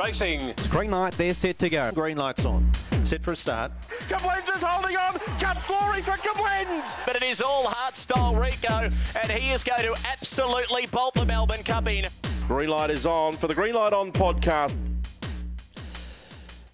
Racing. 0.00 0.54
Green 0.70 0.90
light, 0.90 1.12
they're 1.14 1.34
set 1.34 1.58
to 1.58 1.68
go. 1.68 1.90
Green 1.92 2.16
lights 2.16 2.46
on. 2.46 2.72
Set 3.04 3.22
for 3.22 3.32
a 3.32 3.36
start. 3.36 3.70
Koblenz 4.08 4.56
is 4.56 4.62
holding 4.62 4.96
on. 4.96 5.18
Cut 5.38 5.58
glory 5.66 6.00
for 6.00 6.12
Koblenz. 6.12 6.84
But 7.04 7.16
it 7.16 7.22
is 7.22 7.42
all 7.42 7.66
heart 7.66 7.96
style 7.96 8.34
Rico, 8.34 8.90
and 9.20 9.30
he 9.30 9.50
is 9.50 9.62
going 9.62 9.82
to 9.82 9.94
absolutely 10.10 10.86
bolt 10.86 11.14
the 11.14 11.26
Melbourne 11.26 11.62
Cup 11.64 11.86
in. 11.88 12.06
Green 12.46 12.70
light 12.70 12.88
is 12.88 13.04
on 13.04 13.34
for 13.34 13.46
the 13.46 13.54
Green 13.54 13.74
Light 13.74 13.92
On 13.92 14.10
podcast. 14.10 14.74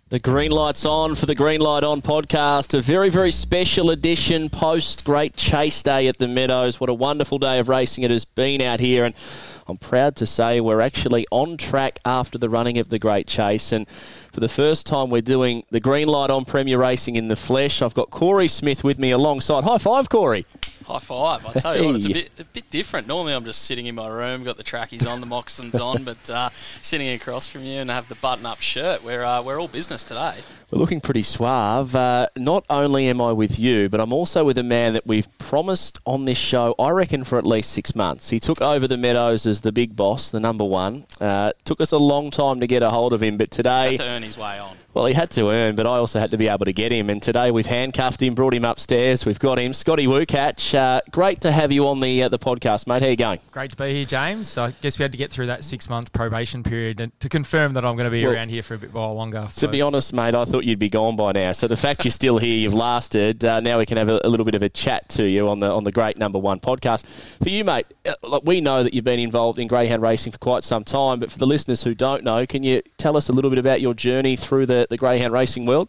The 0.08 0.20
Green 0.20 0.52
Light's 0.52 0.84
On 0.84 1.16
for 1.16 1.26
the 1.26 1.34
Green 1.34 1.60
Light 1.60 1.82
On 1.82 2.00
podcast. 2.00 2.78
A 2.78 2.80
very, 2.80 3.08
very 3.08 3.32
special 3.32 3.90
edition 3.90 4.48
post 4.48 5.04
Great 5.04 5.36
Chase 5.36 5.82
Day 5.82 6.06
at 6.06 6.18
the 6.18 6.28
Meadows. 6.28 6.78
What 6.78 6.90
a 6.90 6.94
wonderful 6.94 7.40
day 7.40 7.58
of 7.58 7.68
racing 7.68 8.04
it 8.04 8.12
has 8.12 8.24
been 8.24 8.62
out 8.62 8.78
here. 8.78 9.04
And 9.04 9.16
I'm 9.68 9.76
proud 9.76 10.16
to 10.16 10.26
say 10.26 10.60
we're 10.60 10.80
actually 10.80 11.26
on 11.30 11.56
track 11.56 11.98
after 12.04 12.38
the 12.38 12.48
running 12.48 12.78
of 12.78 12.88
the 12.88 12.98
Great 12.98 13.26
Chase. 13.26 13.72
And 13.72 13.88
for 14.32 14.40
the 14.40 14.48
first 14.48 14.86
time, 14.86 15.10
we're 15.10 15.22
doing 15.22 15.64
the 15.70 15.80
Green 15.80 16.08
Light 16.08 16.30
On 16.30 16.44
Premier 16.44 16.78
Racing 16.78 17.16
in 17.16 17.28
the 17.28 17.36
flesh. 17.36 17.82
I've 17.82 17.94
got 17.94 18.10
Corey 18.10 18.48
Smith 18.48 18.84
with 18.84 18.98
me 18.98 19.10
alongside. 19.10 19.64
High 19.64 19.78
five, 19.78 20.08
Corey. 20.08 20.46
High 20.84 20.98
five! 21.00 21.44
I 21.44 21.52
tell 21.54 21.76
you 21.76 21.86
what, 21.86 21.96
it's 21.96 22.04
a 22.04 22.12
bit 22.12 22.30
a 22.38 22.44
bit 22.44 22.70
different. 22.70 23.08
Normally, 23.08 23.34
I'm 23.34 23.44
just 23.44 23.62
sitting 23.62 23.86
in 23.86 23.96
my 23.96 24.06
room, 24.06 24.44
got 24.44 24.56
the 24.56 24.62
trackies 24.62 25.04
on, 25.04 25.18
the 25.20 25.26
moccasins 25.26 25.80
on, 25.80 26.04
but 26.04 26.30
uh, 26.30 26.50
sitting 26.80 27.08
across 27.08 27.48
from 27.48 27.64
you 27.64 27.80
and 27.80 27.90
have 27.90 28.08
the 28.08 28.14
button-up 28.14 28.60
shirt. 28.60 29.02
We're 29.02 29.24
uh, 29.24 29.42
we're 29.42 29.60
all 29.60 29.66
business 29.66 30.04
today. 30.04 30.36
We're 30.70 30.78
looking 30.80 31.00
pretty 31.00 31.22
suave. 31.22 31.94
Uh, 31.94 32.26
not 32.36 32.64
only 32.68 33.06
am 33.06 33.20
I 33.20 33.30
with 33.30 33.56
you, 33.56 33.88
but 33.88 34.00
I'm 34.00 34.12
also 34.12 34.44
with 34.44 34.58
a 34.58 34.64
man 34.64 34.94
that 34.94 35.06
we've 35.06 35.28
promised 35.38 36.00
on 36.04 36.24
this 36.24 36.38
show, 36.38 36.74
I 36.76 36.90
reckon, 36.90 37.22
for 37.22 37.38
at 37.38 37.46
least 37.46 37.70
six 37.70 37.94
months. 37.94 38.30
He 38.30 38.40
took 38.40 38.60
over 38.60 38.88
the 38.88 38.96
Meadows 38.96 39.46
as 39.46 39.60
the 39.60 39.70
big 39.70 39.94
boss, 39.94 40.28
the 40.30 40.40
number 40.40 40.64
one. 40.64 41.06
Uh, 41.20 41.52
took 41.64 41.80
us 41.80 41.92
a 41.92 41.98
long 41.98 42.32
time 42.32 42.58
to 42.58 42.66
get 42.66 42.82
a 42.82 42.90
hold 42.90 43.12
of 43.12 43.22
him, 43.22 43.36
but 43.36 43.50
Just 43.50 43.56
today, 43.58 43.90
had 43.92 44.00
to 44.00 44.06
earn 44.06 44.22
his 44.24 44.36
way 44.36 44.58
on. 44.58 44.76
well, 44.92 45.06
he 45.06 45.14
had 45.14 45.30
to 45.32 45.50
earn, 45.50 45.76
but 45.76 45.86
I 45.86 45.90
also 45.98 46.18
had 46.18 46.30
to 46.30 46.36
be 46.36 46.48
able 46.48 46.64
to 46.64 46.72
get 46.72 46.90
him. 46.90 47.10
And 47.10 47.22
today 47.22 47.52
we've 47.52 47.66
handcuffed 47.66 48.20
him, 48.20 48.34
brought 48.34 48.52
him 48.52 48.64
upstairs. 48.64 49.24
We've 49.24 49.38
got 49.38 49.60
him. 49.60 49.72
Scotty 49.72 50.08
Woocatch, 50.08 50.74
uh, 50.74 51.00
great 51.12 51.42
to 51.42 51.52
have 51.52 51.70
you 51.70 51.86
on 51.86 52.00
the, 52.00 52.24
uh, 52.24 52.28
the 52.28 52.40
podcast, 52.40 52.88
mate. 52.88 53.02
How 53.02 53.08
you 53.08 53.16
going? 53.16 53.38
Great 53.52 53.70
to 53.70 53.76
be 53.76 53.94
here, 53.94 54.04
James. 54.04 54.58
I 54.58 54.72
guess 54.80 54.98
we 54.98 55.04
had 55.04 55.12
to 55.12 55.18
get 55.18 55.30
through 55.30 55.46
that 55.46 55.62
six 55.62 55.88
month 55.88 56.12
probation 56.12 56.64
period 56.64 57.12
to 57.20 57.28
confirm 57.28 57.74
that 57.74 57.84
I'm 57.84 57.94
going 57.94 58.06
to 58.06 58.10
be 58.10 58.24
Well, 58.24 58.34
around 58.34 58.48
here 58.48 58.64
for 58.64 58.74
a 58.74 58.78
bit 58.78 58.92
while 58.92 59.14
longer. 59.14 59.46
To 59.58 59.68
be 59.68 59.80
honest, 59.80 60.12
mate, 60.12 60.34
I 60.34 60.44
thought 60.44 60.55
you'd 60.64 60.78
be 60.78 60.88
gone 60.88 61.16
by 61.16 61.32
now. 61.32 61.52
So 61.52 61.68
the 61.68 61.76
fact 61.76 62.04
you're 62.04 62.12
still 62.12 62.38
here, 62.38 62.56
you've 62.56 62.74
lasted. 62.74 63.44
Uh, 63.44 63.60
now 63.60 63.78
we 63.78 63.86
can 63.86 63.96
have 63.96 64.08
a, 64.08 64.20
a 64.24 64.28
little 64.28 64.44
bit 64.44 64.54
of 64.54 64.62
a 64.62 64.68
chat 64.68 65.08
to 65.10 65.24
you 65.24 65.48
on 65.48 65.60
the 65.60 65.70
on 65.70 65.84
the 65.84 65.92
great 65.92 66.16
number 66.16 66.38
one 66.38 66.60
podcast. 66.60 67.04
For 67.42 67.48
you, 67.48 67.64
mate, 67.64 67.86
uh, 68.06 68.40
we 68.44 68.60
know 68.60 68.82
that 68.82 68.94
you've 68.94 69.04
been 69.04 69.20
involved 69.20 69.58
in 69.58 69.68
greyhound 69.68 70.02
racing 70.02 70.32
for 70.32 70.38
quite 70.38 70.64
some 70.64 70.84
time. 70.84 71.20
But 71.20 71.30
for 71.30 71.38
the 71.38 71.46
listeners 71.46 71.82
who 71.82 71.94
don't 71.94 72.24
know, 72.24 72.46
can 72.46 72.62
you 72.62 72.82
tell 72.98 73.16
us 73.16 73.28
a 73.28 73.32
little 73.32 73.50
bit 73.50 73.58
about 73.58 73.80
your 73.80 73.94
journey 73.94 74.36
through 74.36 74.66
the, 74.66 74.86
the 74.88 74.96
greyhound 74.96 75.32
racing 75.32 75.66
world? 75.66 75.88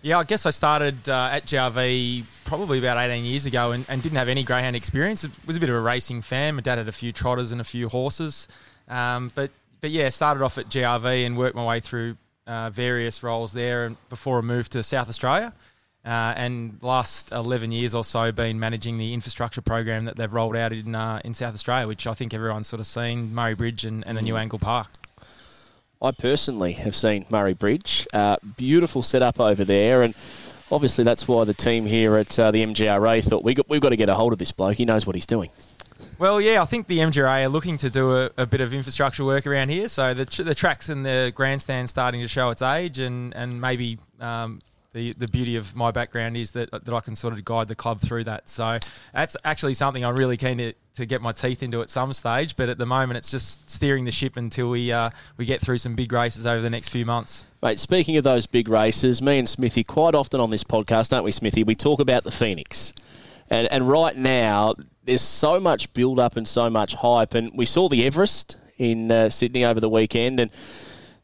Yeah, 0.00 0.18
I 0.18 0.24
guess 0.24 0.46
I 0.46 0.50
started 0.50 1.08
uh, 1.08 1.30
at 1.32 1.46
GRV 1.46 2.24
probably 2.44 2.78
about 2.78 2.96
18 2.98 3.24
years 3.24 3.46
ago 3.46 3.72
and, 3.72 3.84
and 3.88 4.00
didn't 4.00 4.16
have 4.16 4.28
any 4.28 4.44
greyhound 4.44 4.76
experience. 4.76 5.24
It 5.24 5.32
was 5.44 5.56
a 5.56 5.60
bit 5.60 5.68
of 5.68 5.74
a 5.74 5.80
racing 5.80 6.22
fan. 6.22 6.54
My 6.54 6.60
dad 6.62 6.78
had 6.78 6.88
a 6.88 6.92
few 6.92 7.10
trotters 7.12 7.50
and 7.50 7.60
a 7.60 7.64
few 7.64 7.88
horses. 7.88 8.46
Um, 8.88 9.32
but, 9.34 9.50
but 9.80 9.90
yeah, 9.90 10.08
started 10.08 10.42
off 10.42 10.56
at 10.56 10.66
GRV 10.66 11.26
and 11.26 11.36
worked 11.36 11.56
my 11.56 11.66
way 11.66 11.80
through 11.80 12.16
uh, 12.48 12.70
various 12.70 13.22
roles 13.22 13.52
there 13.52 13.84
and 13.84 13.96
before 14.08 14.38
I 14.38 14.40
moved 14.40 14.72
to 14.72 14.82
South 14.82 15.08
Australia. 15.08 15.52
Uh, 16.04 16.32
and 16.36 16.78
last 16.82 17.32
11 17.32 17.70
years 17.70 17.94
or 17.94 18.02
so, 18.02 18.32
been 18.32 18.58
managing 18.58 18.96
the 18.96 19.12
infrastructure 19.12 19.60
program 19.60 20.06
that 20.06 20.16
they've 20.16 20.32
rolled 20.32 20.56
out 20.56 20.72
in 20.72 20.94
uh, 20.94 21.20
in 21.24 21.34
South 21.34 21.52
Australia, 21.52 21.86
which 21.86 22.06
I 22.06 22.14
think 22.14 22.32
everyone's 22.32 22.68
sort 22.68 22.80
of 22.80 22.86
seen 22.86 23.34
Murray 23.34 23.54
Bridge 23.54 23.84
and, 23.84 24.06
and 24.06 24.16
the 24.16 24.22
New 24.22 24.36
Angle 24.36 24.58
Park. 24.58 24.88
I 26.00 26.12
personally 26.12 26.72
have 26.74 26.96
seen 26.96 27.26
Murray 27.28 27.52
Bridge. 27.52 28.06
Uh, 28.12 28.36
beautiful 28.56 29.02
setup 29.02 29.40
over 29.40 29.64
there, 29.64 30.02
and 30.02 30.14
obviously 30.70 31.04
that's 31.04 31.26
why 31.26 31.44
the 31.44 31.52
team 31.52 31.84
here 31.84 32.16
at 32.16 32.38
uh, 32.38 32.52
the 32.52 32.64
MGRA 32.64 33.22
thought 33.22 33.42
we 33.44 33.54
got, 33.54 33.68
we've 33.68 33.80
got 33.80 33.90
to 33.90 33.96
get 33.96 34.08
a 34.08 34.14
hold 34.14 34.32
of 34.32 34.38
this 34.38 34.52
bloke. 34.52 34.76
He 34.76 34.84
knows 34.84 35.06
what 35.06 35.16
he's 35.16 35.26
doing. 35.26 35.50
Well, 36.18 36.40
yeah, 36.40 36.62
I 36.62 36.64
think 36.64 36.86
the 36.86 36.98
MGRA 36.98 37.44
are 37.44 37.48
looking 37.48 37.78
to 37.78 37.90
do 37.90 38.16
a, 38.16 38.30
a 38.36 38.46
bit 38.46 38.60
of 38.60 38.72
infrastructure 38.72 39.24
work 39.24 39.46
around 39.46 39.68
here. 39.68 39.88
So 39.88 40.14
the, 40.14 40.24
tr- 40.24 40.42
the 40.42 40.54
tracks 40.54 40.88
and 40.88 41.04
the 41.04 41.32
grandstand 41.34 41.90
starting 41.90 42.20
to 42.20 42.28
show 42.28 42.50
its 42.50 42.62
age, 42.62 42.98
and 42.98 43.34
and 43.34 43.60
maybe 43.60 43.98
um, 44.20 44.60
the 44.92 45.12
the 45.12 45.28
beauty 45.28 45.56
of 45.56 45.76
my 45.76 45.90
background 45.90 46.36
is 46.36 46.52
that 46.52 46.70
that 46.70 46.92
I 46.92 47.00
can 47.00 47.14
sort 47.14 47.34
of 47.34 47.44
guide 47.44 47.68
the 47.68 47.74
club 47.74 48.00
through 48.00 48.24
that. 48.24 48.48
So 48.48 48.78
that's 49.12 49.36
actually 49.44 49.74
something 49.74 50.04
I'm 50.04 50.16
really 50.16 50.36
keen 50.36 50.58
to, 50.58 50.72
to 50.96 51.06
get 51.06 51.20
my 51.20 51.32
teeth 51.32 51.62
into 51.62 51.82
at 51.82 51.90
some 51.90 52.12
stage. 52.12 52.56
But 52.56 52.68
at 52.68 52.78
the 52.78 52.86
moment, 52.86 53.18
it's 53.18 53.30
just 53.30 53.68
steering 53.70 54.04
the 54.04 54.10
ship 54.10 54.36
until 54.36 54.70
we 54.70 54.90
uh, 54.90 55.10
we 55.36 55.44
get 55.44 55.60
through 55.60 55.78
some 55.78 55.94
big 55.94 56.12
races 56.12 56.46
over 56.46 56.60
the 56.60 56.70
next 56.70 56.88
few 56.88 57.06
months. 57.06 57.44
Mate, 57.62 57.78
speaking 57.78 58.16
of 58.16 58.24
those 58.24 58.46
big 58.46 58.68
races, 58.68 59.20
me 59.20 59.38
and 59.38 59.48
Smithy 59.48 59.84
quite 59.84 60.14
often 60.14 60.40
on 60.40 60.50
this 60.50 60.64
podcast, 60.64 61.10
don't 61.10 61.24
we, 61.24 61.32
Smithy? 61.32 61.64
We 61.64 61.74
talk 61.74 62.00
about 62.00 62.24
the 62.24 62.30
Phoenix. 62.30 62.92
And, 63.50 63.66
and 63.70 63.88
right 63.88 64.16
now, 64.16 64.74
there's 65.04 65.22
so 65.22 65.58
much 65.58 65.92
build 65.94 66.18
up 66.18 66.36
and 66.36 66.46
so 66.46 66.68
much 66.68 66.94
hype. 66.94 67.34
And 67.34 67.50
we 67.54 67.66
saw 67.66 67.88
the 67.88 68.04
Everest 68.04 68.56
in 68.76 69.10
uh, 69.10 69.30
Sydney 69.30 69.64
over 69.64 69.80
the 69.80 69.88
weekend. 69.88 70.38
And 70.38 70.50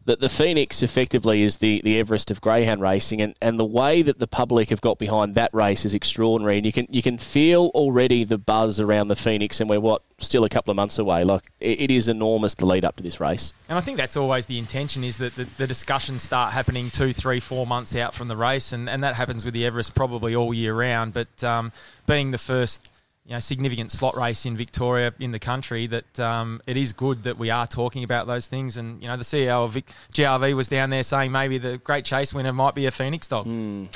the, 0.05 0.17
the 0.17 0.29
Phoenix 0.29 0.83
effectively 0.83 1.43
is 1.43 1.59
the, 1.59 1.81
the 1.83 1.99
Everest 1.99 2.31
of 2.31 2.41
greyhound 2.41 2.81
racing. 2.81 3.23
And, 3.23 3.35
and 3.41 3.59
the 3.59 3.65
way 3.65 4.03
that 4.03 4.19
the 4.19 4.27
public 4.27 4.71
have 4.71 4.81
got 4.81 4.99
behind 4.99 5.35
that 5.35 5.53
race 5.55 5.85
is 5.85 5.95
extraordinary. 5.95 6.59
And 6.59 6.67
you 6.67 6.73
can, 6.73 6.87
you 6.91 7.03
can 7.03 7.19
feel 7.19 7.71
already 7.75 8.25
the 8.25 8.39
buzz 8.39 8.81
around 8.81 9.09
the 9.09 9.17
Phoenix. 9.17 9.61
And 9.61 9.71
we're, 9.71 9.81
what, 9.81 10.03
still 10.19 10.45
a 10.45 10.49
couple 10.49 10.71
of 10.71 10.77
months 10.77 10.99
away. 10.99 11.25
Like, 11.25 11.43
it, 11.61 11.83
it 11.83 11.91
is 11.91 12.09
enormous 12.09 12.55
the 12.55 12.67
lead 12.67 12.85
up 12.85 12.97
to 12.97 13.03
this 13.03 13.21
race. 13.21 13.53
And 13.69 13.79
I 13.79 13.81
think 13.81 13.97
that's 13.97 14.17
always 14.17 14.47
the 14.47 14.59
intention 14.59 15.05
is 15.05 15.19
that 15.19 15.35
the, 15.35 15.47
the 15.57 15.67
discussions 15.67 16.23
start 16.23 16.53
happening 16.53 16.91
two, 16.91 17.13
three, 17.13 17.41
four 17.41 17.67
months 17.67 17.97
out 17.97 18.15
from 18.15 18.29
the 18.29 18.37
race, 18.37 18.73
and, 18.73 18.89
and 18.89 19.03
that 19.03 19.17
happens 19.17 19.45
with 19.45 19.55
the 19.55 19.65
Everest 19.65 19.95
probably 19.95 20.35
all 20.35 20.53
year 20.53 20.75
round. 20.75 21.13
But 21.15 21.43
um, 21.43 21.73
being 22.07 22.31
the 22.31 22.39
first 22.39 22.89
you 23.27 23.33
know, 23.33 23.39
significant 23.39 23.91
slot 23.91 24.17
race 24.17 24.45
in 24.45 24.55
Victoria 24.57 25.15
in 25.19 25.31
the 25.31 25.39
country, 25.39 25.87
that 25.87 26.21
um, 26.21 26.61
it 26.67 26.77
is 26.77 26.93
good 26.93 27.23
that 27.23 27.39
we 27.39 27.49
are 27.49 27.67
talking 27.67 28.05
about 28.05 28.27
those 28.27 28.47
things. 28.49 28.77
And 28.77 29.01
you 29.01 29.09
know, 29.09 29.17
the 29.17 29.25
CEO 29.25 29.61
of 29.61 29.73
Vic, 29.73 29.87
GRV 30.13 30.55
was 30.55 30.69
down 30.69 30.91
there 30.91 31.03
saying 31.03 31.33
maybe 31.33 31.57
the 31.57 31.79
Great 31.79 32.05
Chase 32.05 32.35
winner 32.35 32.53
might 32.53 32.75
be 32.75 32.85
a 32.85 32.91
Phoenix 32.91 33.27
dog. 33.27 33.47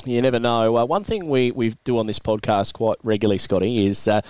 You 0.07 0.23
never 0.23 0.39
know. 0.39 0.79
Uh, 0.79 0.85
one 0.87 1.05
thing 1.05 1.29
we, 1.29 1.51
we 1.51 1.71
do 1.85 1.99
on 1.99 2.07
this 2.07 2.19
podcast 2.19 2.73
quite 2.73 2.97
regularly, 3.03 3.39
Scotty, 3.39 3.87
is 3.87 4.09
uh, 4.09 4.23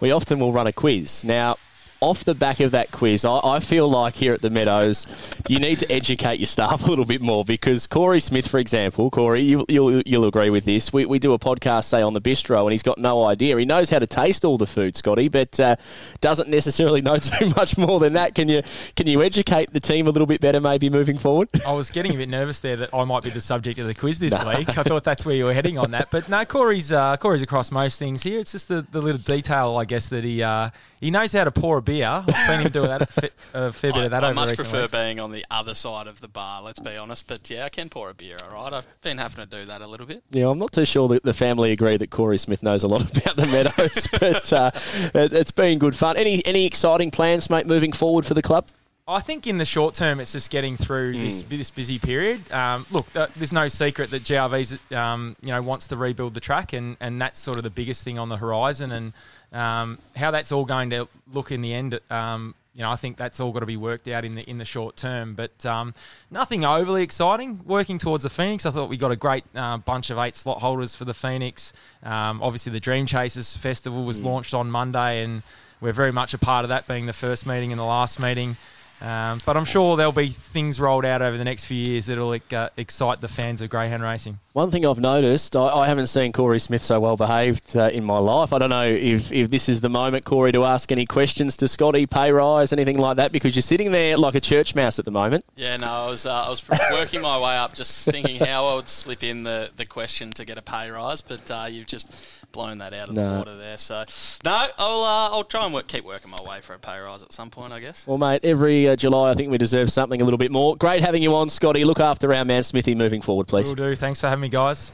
we 0.00 0.12
often 0.12 0.40
will 0.40 0.52
run 0.52 0.66
a 0.66 0.72
quiz. 0.72 1.24
Now, 1.24 1.58
off 2.02 2.24
the 2.24 2.34
back 2.34 2.60
of 2.60 2.72
that 2.72 2.90
quiz, 2.90 3.24
I, 3.24 3.38
I 3.42 3.60
feel 3.60 3.88
like 3.88 4.16
here 4.16 4.34
at 4.34 4.42
the 4.42 4.50
Meadows, 4.50 5.06
you 5.48 5.58
need 5.58 5.78
to 5.78 5.90
educate 5.90 6.40
your 6.40 6.46
staff 6.46 6.82
a 6.86 6.90
little 6.90 7.04
bit 7.04 7.22
more 7.22 7.44
because 7.44 7.86
Corey 7.86 8.20
Smith, 8.20 8.46
for 8.48 8.58
example, 8.58 9.08
Corey, 9.10 9.42
you, 9.42 9.64
you'll, 9.68 10.02
you'll 10.02 10.26
agree 10.26 10.50
with 10.50 10.64
this. 10.64 10.92
We, 10.92 11.06
we 11.06 11.18
do 11.18 11.32
a 11.32 11.38
podcast, 11.38 11.84
say, 11.84 12.02
on 12.02 12.12
the 12.12 12.20
bistro, 12.20 12.62
and 12.62 12.72
he's 12.72 12.82
got 12.82 12.98
no 12.98 13.24
idea. 13.24 13.56
He 13.56 13.64
knows 13.64 13.88
how 13.88 14.00
to 14.00 14.06
taste 14.06 14.44
all 14.44 14.58
the 14.58 14.66
food, 14.66 14.96
Scotty, 14.96 15.28
but 15.28 15.58
uh, 15.60 15.76
doesn't 16.20 16.48
necessarily 16.48 17.00
know 17.00 17.16
too 17.18 17.50
much 17.56 17.78
more 17.78 18.00
than 18.00 18.14
that. 18.14 18.34
Can 18.34 18.48
you 18.48 18.62
can 18.96 19.06
you 19.06 19.22
educate 19.22 19.72
the 19.72 19.80
team 19.80 20.08
a 20.08 20.10
little 20.10 20.26
bit 20.26 20.40
better, 20.40 20.60
maybe 20.60 20.90
moving 20.90 21.18
forward? 21.18 21.48
I 21.66 21.72
was 21.72 21.90
getting 21.90 22.14
a 22.14 22.16
bit 22.16 22.28
nervous 22.28 22.60
there 22.60 22.76
that 22.76 22.92
I 22.92 23.04
might 23.04 23.22
be 23.22 23.30
the 23.30 23.40
subject 23.40 23.78
of 23.78 23.86
the 23.86 23.94
quiz 23.94 24.18
this 24.18 24.32
week. 24.46 24.76
I 24.76 24.82
thought 24.82 25.04
that's 25.04 25.24
where 25.24 25.36
you 25.36 25.44
were 25.44 25.54
heading 25.54 25.78
on 25.78 25.92
that, 25.92 26.10
but 26.10 26.28
no, 26.28 26.44
Corey's 26.44 26.90
uh, 26.90 27.16
Corey's 27.16 27.42
across 27.42 27.70
most 27.70 27.98
things 27.98 28.22
here. 28.22 28.40
It's 28.40 28.52
just 28.52 28.68
the, 28.68 28.86
the 28.90 29.00
little 29.00 29.20
detail, 29.20 29.76
I 29.76 29.84
guess, 29.84 30.08
that 30.08 30.24
he 30.24 30.42
uh, 30.42 30.70
he 31.02 31.10
knows 31.10 31.32
how 31.32 31.42
to 31.42 31.50
pour 31.50 31.78
a 31.78 31.82
beer. 31.82 32.06
I've 32.06 32.46
seen 32.46 32.60
him 32.60 32.70
do 32.70 32.82
that 32.82 33.02
a, 33.02 33.06
fa- 33.06 33.30
a 33.54 33.72
fair 33.72 33.92
bit 33.92 34.02
I, 34.02 34.04
of 34.04 34.10
that 34.12 34.22
I 34.22 34.28
over 34.28 34.34
much 34.34 34.50
recent 34.50 34.68
prefer 34.68 34.82
weeks. 34.82 34.92
being 34.92 35.18
on 35.20 35.32
the 35.32 35.44
other 35.50 35.74
side 35.74 36.06
of 36.06 36.20
the 36.20 36.28
bar. 36.28 36.62
Let's 36.62 36.78
be 36.78 36.96
honest, 36.96 37.26
but 37.26 37.50
yeah, 37.50 37.64
I 37.64 37.68
can 37.70 37.88
pour 37.88 38.08
a 38.08 38.14
beer. 38.14 38.36
All 38.48 38.62
right, 38.62 38.72
I've 38.72 38.86
been 39.02 39.18
having 39.18 39.44
to 39.44 39.50
do 39.50 39.64
that 39.64 39.82
a 39.82 39.86
little 39.88 40.06
bit. 40.06 40.22
Yeah, 40.30 40.48
I'm 40.48 40.58
not 40.58 40.70
too 40.70 40.84
sure 40.84 41.08
that 41.08 41.24
the 41.24 41.34
family 41.34 41.72
agree 41.72 41.96
that 41.96 42.10
Corey 42.10 42.38
Smith 42.38 42.62
knows 42.62 42.84
a 42.84 42.88
lot 42.88 43.02
about 43.18 43.36
the 43.36 43.46
Meadows, 43.48 44.06
but 44.20 44.52
uh, 44.52 44.70
it, 45.12 45.32
it's 45.32 45.50
been 45.50 45.78
good 45.80 45.96
fun. 45.96 46.16
Any 46.16 46.46
any 46.46 46.66
exciting 46.66 47.10
plans, 47.10 47.50
mate, 47.50 47.66
moving 47.66 47.92
forward 47.92 48.24
for 48.24 48.34
the 48.34 48.42
club? 48.42 48.68
I 49.06 49.18
think 49.18 49.48
in 49.48 49.58
the 49.58 49.64
short 49.64 49.94
term, 49.94 50.20
it's 50.20 50.30
just 50.30 50.50
getting 50.50 50.76
through 50.76 51.14
this 51.14 51.42
this 51.42 51.70
busy 51.70 51.98
period. 51.98 52.50
Um, 52.52 52.86
look, 52.92 53.12
th- 53.12 53.30
there's 53.34 53.52
no 53.52 53.66
secret 53.66 54.10
that 54.10 54.22
GRV's 54.22 54.78
um, 54.96 55.34
you 55.42 55.48
know 55.48 55.60
wants 55.60 55.88
to 55.88 55.96
rebuild 55.96 56.34
the 56.34 56.40
track, 56.40 56.72
and, 56.72 56.96
and 57.00 57.20
that's 57.20 57.40
sort 57.40 57.56
of 57.56 57.64
the 57.64 57.70
biggest 57.70 58.04
thing 58.04 58.18
on 58.18 58.28
the 58.28 58.36
horizon. 58.36 58.92
And 58.92 59.12
um, 59.52 59.98
how 60.14 60.30
that's 60.30 60.52
all 60.52 60.64
going 60.64 60.90
to 60.90 61.08
look 61.32 61.50
in 61.50 61.62
the 61.62 61.74
end, 61.74 61.98
um, 62.10 62.54
you 62.74 62.82
know, 62.82 62.92
I 62.92 62.96
think 62.96 63.16
that's 63.16 63.40
all 63.40 63.50
got 63.50 63.60
to 63.60 63.66
be 63.66 63.76
worked 63.76 64.06
out 64.06 64.24
in 64.24 64.36
the 64.36 64.48
in 64.48 64.58
the 64.58 64.64
short 64.64 64.96
term. 64.96 65.34
But 65.34 65.66
um, 65.66 65.94
nothing 66.30 66.64
overly 66.64 67.02
exciting. 67.02 67.60
Working 67.66 67.98
towards 67.98 68.22
the 68.22 68.30
Phoenix, 68.30 68.64
I 68.66 68.70
thought 68.70 68.88
we 68.88 68.96
got 68.96 69.10
a 69.10 69.16
great 69.16 69.42
uh, 69.56 69.78
bunch 69.78 70.10
of 70.10 70.18
eight 70.18 70.36
slot 70.36 70.60
holders 70.60 70.94
for 70.94 71.04
the 71.04 71.14
Phoenix. 71.14 71.72
Um, 72.04 72.40
obviously, 72.40 72.70
the 72.72 72.80
Dream 72.80 73.06
Chasers 73.06 73.56
Festival 73.56 74.04
was 74.04 74.22
launched 74.22 74.54
on 74.54 74.70
Monday, 74.70 75.24
and 75.24 75.42
we're 75.80 75.92
very 75.92 76.12
much 76.12 76.34
a 76.34 76.38
part 76.38 76.64
of 76.64 76.68
that, 76.68 76.86
being 76.86 77.06
the 77.06 77.12
first 77.12 77.46
meeting 77.46 77.72
and 77.72 77.80
the 77.80 77.84
last 77.84 78.20
meeting. 78.20 78.56
Um, 79.02 79.40
but 79.44 79.56
I'm 79.56 79.64
sure 79.64 79.96
there'll 79.96 80.12
be 80.12 80.28
things 80.28 80.80
rolled 80.80 81.04
out 81.04 81.22
over 81.22 81.36
the 81.36 81.44
next 81.44 81.64
few 81.64 81.76
years 81.76 82.06
that'll 82.06 82.38
uh, 82.52 82.68
excite 82.76 83.20
the 83.20 83.26
fans 83.26 83.60
of 83.60 83.68
greyhound 83.68 84.04
racing. 84.04 84.38
One 84.54 84.70
thing 84.70 84.84
I've 84.84 85.00
noticed, 85.00 85.56
I, 85.56 85.66
I 85.68 85.86
haven't 85.86 86.08
seen 86.08 86.30
Corey 86.30 86.58
Smith 86.58 86.82
so 86.82 87.00
well 87.00 87.16
behaved 87.16 87.74
uh, 87.74 87.84
in 87.88 88.04
my 88.04 88.18
life. 88.18 88.52
I 88.52 88.58
don't 88.58 88.68
know 88.68 88.84
if, 88.86 89.32
if 89.32 89.48
this 89.50 89.66
is 89.66 89.80
the 89.80 89.88
moment, 89.88 90.26
Corey, 90.26 90.52
to 90.52 90.64
ask 90.64 90.92
any 90.92 91.06
questions 91.06 91.56
to 91.56 91.68
Scotty, 91.68 92.04
pay 92.06 92.30
rise, 92.32 92.70
anything 92.70 92.98
like 92.98 93.16
that, 93.16 93.32
because 93.32 93.56
you're 93.56 93.62
sitting 93.62 93.92
there 93.92 94.18
like 94.18 94.34
a 94.34 94.40
church 94.40 94.74
mouse 94.74 94.98
at 94.98 95.06
the 95.06 95.10
moment. 95.10 95.46
Yeah, 95.56 95.78
no, 95.78 95.88
I 95.90 96.06
was 96.10 96.26
uh, 96.26 96.42
I 96.46 96.50
was 96.50 96.62
working 96.90 97.22
my 97.22 97.38
way 97.40 97.56
up, 97.56 97.74
just 97.74 98.04
thinking 98.10 98.44
how 98.44 98.66
I 98.66 98.74
would 98.74 98.90
slip 98.90 99.22
in 99.22 99.44
the, 99.44 99.70
the 99.74 99.86
question 99.86 100.30
to 100.32 100.44
get 100.44 100.58
a 100.58 100.62
pay 100.62 100.90
rise, 100.90 101.22
but 101.22 101.50
uh, 101.50 101.66
you've 101.70 101.86
just 101.86 102.06
blown 102.52 102.76
that 102.76 102.92
out 102.92 103.08
of 103.08 103.14
No. 103.14 103.30
the 103.32 103.38
water 103.38 103.56
there. 103.56 103.78
So 103.78 104.04
no, 104.44 104.66
I'll 104.76 105.00
uh, 105.02 105.34
I'll 105.34 105.44
try 105.44 105.64
and 105.64 105.72
work, 105.72 105.86
keep 105.86 106.04
working 106.04 106.30
my 106.30 106.46
way 106.46 106.60
for 106.60 106.74
a 106.74 106.78
pay 106.78 106.98
rise 106.98 107.22
at 107.22 107.32
some 107.32 107.48
point, 107.48 107.72
I 107.72 107.80
guess. 107.80 108.06
Well, 108.06 108.18
mate, 108.18 108.40
every 108.44 108.86
uh, 108.86 108.96
July 108.96 109.30
I 109.30 109.34
think 109.34 109.50
we 109.50 109.56
deserve 109.56 109.90
something 109.90 110.20
a 110.20 110.24
little 110.24 110.36
bit 110.36 110.50
more. 110.52 110.76
Great 110.76 111.00
having 111.00 111.22
you 111.22 111.34
on, 111.36 111.48
Scotty. 111.48 111.84
Look 111.86 112.00
after 112.00 112.34
our 112.34 112.44
man 112.44 112.62
Smithy 112.62 112.94
moving 112.94 113.22
forward, 113.22 113.48
please. 113.48 113.66
Will 113.68 113.74
do. 113.76 113.96
Thanks 113.96 114.20
for 114.20 114.28
having 114.28 114.41
me, 114.41 114.41
guys. 114.48 114.92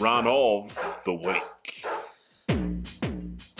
Run 0.00 0.26
of 0.26 1.02
the 1.04 1.14
week. 1.14 1.84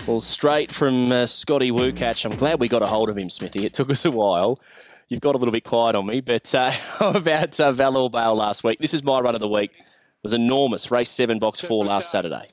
Well, 0.07 0.21
straight 0.21 0.71
from 0.71 1.11
uh, 1.11 1.27
Scotty 1.27 1.73
Woocatch. 1.73 2.25
I'm 2.25 2.37
glad 2.37 2.61
we 2.61 2.69
got 2.69 2.83
a 2.83 2.87
hold 2.87 3.09
of 3.09 3.19
him, 3.19 3.29
Smithy. 3.29 3.67
It 3.67 3.75
took 3.75 3.91
us 3.91 4.05
a 4.05 4.11
while. 4.11 4.61
You've 5.09 5.21
got 5.21 5.35
a 5.35 5.39
little 5.39 5.53
bit 5.53 5.65
quiet 5.65 5.97
on 5.97 6.07
me, 6.07 6.21
but 6.21 6.55
uh, 6.55 6.71
how 6.99 7.11
about 7.11 7.59
uh, 7.59 7.73
Valor 7.73 8.09
Bale 8.11 8.35
last 8.35 8.63
week? 8.63 8.79
This 8.79 8.95
is 8.95 9.03
my 9.03 9.19
run 9.21 9.35
of 9.35 9.41
the 9.41 9.49
week. 9.49 9.73
It 9.75 9.85
was 10.23 10.33
enormous. 10.33 10.91
Race 10.91 11.11
seven, 11.11 11.39
box 11.39 11.61
four 11.61 11.85
last 11.85 12.11
Saturday. 12.11 12.49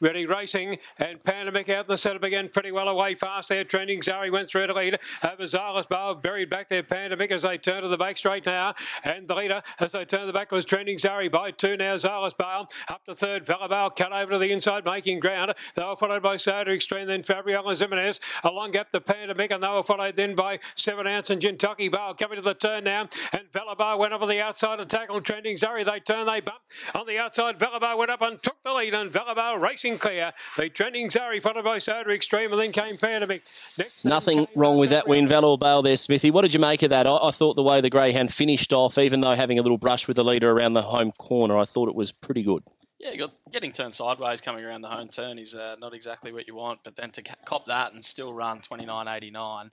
Ready 0.00 0.26
racing 0.26 0.78
and 0.96 1.24
Pandemic 1.24 1.68
out 1.68 1.86
in 1.86 1.88
the 1.88 1.98
centre 1.98 2.20
began 2.20 2.48
pretty 2.48 2.70
well 2.70 2.88
away 2.88 3.16
fast 3.16 3.48
there. 3.48 3.64
Trending 3.64 4.00
Zari 4.00 4.30
went 4.30 4.48
through 4.48 4.68
to 4.68 4.72
lead 4.72 4.94
uh, 4.94 5.30
over 5.32 5.42
Zalas 5.42 5.88
Bar 5.88 6.14
buried 6.14 6.48
back 6.48 6.68
there. 6.68 6.84
Pandemic 6.84 7.32
as 7.32 7.42
they 7.42 7.58
turn 7.58 7.82
to 7.82 7.88
the 7.88 7.96
back 7.96 8.16
straight 8.16 8.46
now. 8.46 8.74
And 9.02 9.26
the 9.26 9.34
leader 9.34 9.60
as 9.80 9.90
they 9.90 10.04
turn 10.04 10.28
the 10.28 10.32
back 10.32 10.52
was 10.52 10.64
Trending 10.64 10.98
Zari 10.98 11.28
by 11.28 11.50
two 11.50 11.76
now. 11.76 11.96
Zalas 11.96 12.36
Bar 12.36 12.68
up 12.86 13.06
to 13.06 13.14
third. 13.16 13.44
Valor 13.44 13.68
Bale 13.68 13.90
cut 13.90 14.12
over 14.12 14.32
to 14.32 14.38
the 14.38 14.52
inside 14.52 14.84
making 14.84 15.18
ground. 15.18 15.52
They 15.74 15.82
were 15.82 15.96
followed 15.96 16.22
by 16.22 16.36
Soda 16.36 16.70
Extreme 16.70 17.08
then 17.08 17.24
Fabriella 17.24 17.72
Zimenez. 17.72 18.20
A 18.44 18.50
long 18.50 18.70
gap 18.70 18.92
to 18.92 19.00
Pandemic 19.00 19.50
and 19.50 19.64
they 19.64 19.68
were 19.68 19.82
followed 19.82 20.14
then 20.14 20.36
by 20.36 20.60
Seven 20.76 21.08
Ounce 21.08 21.28
and 21.30 21.42
Kentucky 21.42 21.88
Bar 21.88 22.14
coming 22.14 22.36
to 22.36 22.42
the 22.42 22.54
turn 22.54 22.84
now. 22.84 23.08
And 23.32 23.50
Valor 23.52 23.74
Bale 23.74 23.98
went 23.98 24.12
up 24.12 24.22
on 24.22 24.28
the 24.28 24.40
outside 24.40 24.78
and 24.78 24.88
tackled 24.88 25.24
Trending 25.24 25.56
Zari. 25.56 25.84
They 25.84 25.98
turn, 25.98 26.24
they 26.24 26.38
bump 26.38 26.60
on 26.94 27.08
the 27.08 27.18
outside. 27.18 27.58
Valor 27.58 27.80
Bale 27.80 27.98
went 27.98 28.12
up 28.12 28.22
and 28.22 28.40
took 28.40 28.62
the 28.62 28.72
lead 28.72 28.94
and 28.94 29.12
Valor 29.12 29.34
Bale 29.34 29.58
racing 29.58 29.87
clear. 29.96 30.32
The 30.56 30.68
Trending 30.68 31.08
Zari 31.08 31.40
followed 31.40 31.64
by 31.64 31.78
Soda 31.78 32.10
Extreme 32.10 32.52
and 32.52 32.60
then 32.60 32.72
came 32.72 32.98
Pandemic. 32.98 33.42
Next 33.78 34.04
Nothing 34.04 34.48
wrong 34.56 34.76
with 34.76 34.90
that 34.90 35.08
win, 35.08 35.28
Valor 35.28 35.56
Bale 35.56 35.80
there, 35.82 35.96
Smithy. 35.96 36.30
What 36.30 36.42
did 36.42 36.52
you 36.52 36.60
make 36.60 36.82
of 36.82 36.90
that? 36.90 37.06
I, 37.06 37.16
I 37.16 37.30
thought 37.30 37.54
the 37.54 37.62
way 37.62 37.80
the 37.80 37.88
Greyhound 37.88 38.34
finished 38.34 38.72
off, 38.72 38.98
even 38.98 39.20
though 39.20 39.34
having 39.34 39.58
a 39.58 39.62
little 39.62 39.78
brush 39.78 40.08
with 40.08 40.16
the 40.16 40.24
leader 40.24 40.50
around 40.50 40.74
the 40.74 40.82
home 40.82 41.12
corner, 41.12 41.56
I 41.56 41.64
thought 41.64 41.88
it 41.88 41.94
was 41.94 42.12
pretty 42.12 42.42
good. 42.42 42.64
Yeah, 42.98 43.12
you 43.12 43.18
got, 43.18 43.32
getting 43.52 43.70
turned 43.70 43.94
sideways 43.94 44.40
coming 44.40 44.64
around 44.64 44.80
the 44.80 44.88
home 44.88 45.08
turn 45.08 45.38
is 45.38 45.54
uh, 45.54 45.76
not 45.78 45.94
exactly 45.94 46.32
what 46.32 46.48
you 46.48 46.56
want, 46.56 46.80
but 46.82 46.96
then 46.96 47.12
to 47.12 47.22
cop 47.44 47.66
that 47.66 47.92
and 47.92 48.04
still 48.04 48.34
run 48.34 48.60
29.89, 48.60 49.70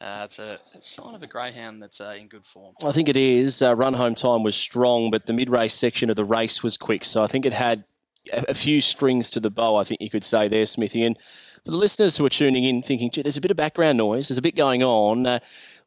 uh, 0.00 0.22
it's 0.24 0.38
a 0.38 0.60
it's 0.74 0.88
sign 0.88 1.14
of 1.16 1.22
a 1.24 1.26
greyhound 1.26 1.82
that's 1.82 2.00
uh, 2.00 2.14
in 2.16 2.28
good 2.28 2.46
form. 2.46 2.74
I 2.84 2.92
think 2.92 3.08
it 3.08 3.16
is. 3.16 3.60
Uh, 3.60 3.74
run 3.74 3.94
home 3.94 4.14
time 4.14 4.44
was 4.44 4.54
strong, 4.54 5.10
but 5.10 5.26
the 5.26 5.32
mid 5.32 5.50
race 5.50 5.74
section 5.74 6.08
of 6.08 6.14
the 6.14 6.24
race 6.24 6.62
was 6.62 6.76
quick. 6.76 7.04
So 7.04 7.22
I 7.24 7.26
think 7.26 7.44
it 7.44 7.52
had 7.52 7.82
a, 8.32 8.54
few 8.54 8.80
strings 8.80 9.30
to 9.30 9.40
the 9.40 9.50
bow, 9.50 9.76
I 9.76 9.84
think 9.84 10.00
you 10.00 10.10
could 10.10 10.24
say 10.24 10.48
there, 10.48 10.66
Smithy. 10.66 11.04
And 11.04 11.16
for 11.64 11.70
the 11.70 11.76
listeners 11.76 12.16
who 12.16 12.24
are 12.26 12.30
tuning 12.30 12.64
in 12.64 12.82
thinking, 12.82 13.10
gee, 13.10 13.22
there's 13.22 13.36
a 13.36 13.40
bit 13.40 13.50
of 13.50 13.56
background 13.56 13.98
noise, 13.98 14.28
there's 14.28 14.38
a 14.38 14.42
bit 14.42 14.56
going 14.56 14.82
on. 14.82 15.26
Uh, 15.26 15.38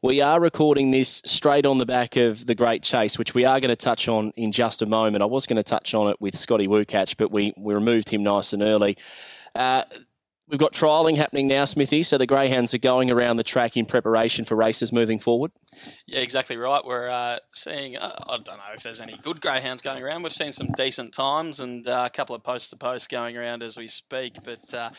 we 0.02 0.20
are 0.20 0.40
recording 0.40 0.92
this 0.92 1.22
straight 1.26 1.66
on 1.66 1.78
the 1.78 1.86
back 1.86 2.16
of 2.16 2.48
the 2.48 2.56
Great 2.56 2.82
Chase, 2.82 3.20
which 3.20 3.36
we 3.36 3.46
are 3.46 3.60
going 3.60 3.70
to 3.70 3.76
touch 3.76 4.08
on 4.08 4.32
in 4.36 4.52
just 4.52 4.82
a 4.82 4.86
moment. 4.88 5.22
I 5.22 5.28
was 5.28 5.46
going 5.46 5.58
to 5.58 5.64
touch 5.64 5.94
on 5.94 6.10
it 6.10 6.20
with 6.20 6.36
Scotty 6.36 6.68
Woocatch, 6.68 7.18
but 7.18 7.32
we, 7.32 7.54
we 7.56 7.74
removed 7.74 8.10
him 8.10 8.24
nice 8.24 8.52
and 8.54 8.64
early. 8.64 8.98
Uh, 9.54 9.84
we've 10.52 10.60
got 10.60 10.74
trialling 10.74 11.16
happening 11.16 11.48
now, 11.48 11.64
Smithy, 11.66 12.04
so 12.04 12.18
the 12.18 12.28
Greyhounds 12.28 12.74
are 12.74 12.78
going 12.78 13.10
around 13.10 13.38
the 13.38 13.44
track 13.44 13.78
in 13.78 13.86
preparation 13.86 14.44
for 14.44 14.56
races 14.56 14.92
moving 14.92 15.18
forward. 15.18 15.52
Yeah, 16.06 16.20
exactly 16.20 16.58
right. 16.58 16.86
We're 16.86 17.10
uh, 17.10 17.38
seeing, 17.54 17.98
uh, 17.98 18.14
I 18.28 18.38
don't 18.38 18.46
know 18.46 18.74
if 18.76 18.84
there's 18.84 19.00
any 19.00 19.18
good 19.24 19.42
greyhounds 19.42 19.82
going 19.82 20.04
around. 20.04 20.24
We've 20.24 20.34
seen 20.34 20.52
some 20.52 20.72
decent 20.76 21.14
times 21.14 21.62
and 21.62 21.88
uh, 21.88 22.04
a 22.06 22.10
couple 22.10 22.36
of 22.36 22.44
post 22.44 22.70
to 22.72 22.76
post 22.76 23.10
going 23.10 23.38
around 23.38 23.64
as 23.64 23.78
we 23.78 23.88
speak, 23.88 24.36
but 24.44 24.74
uh, 24.74 24.90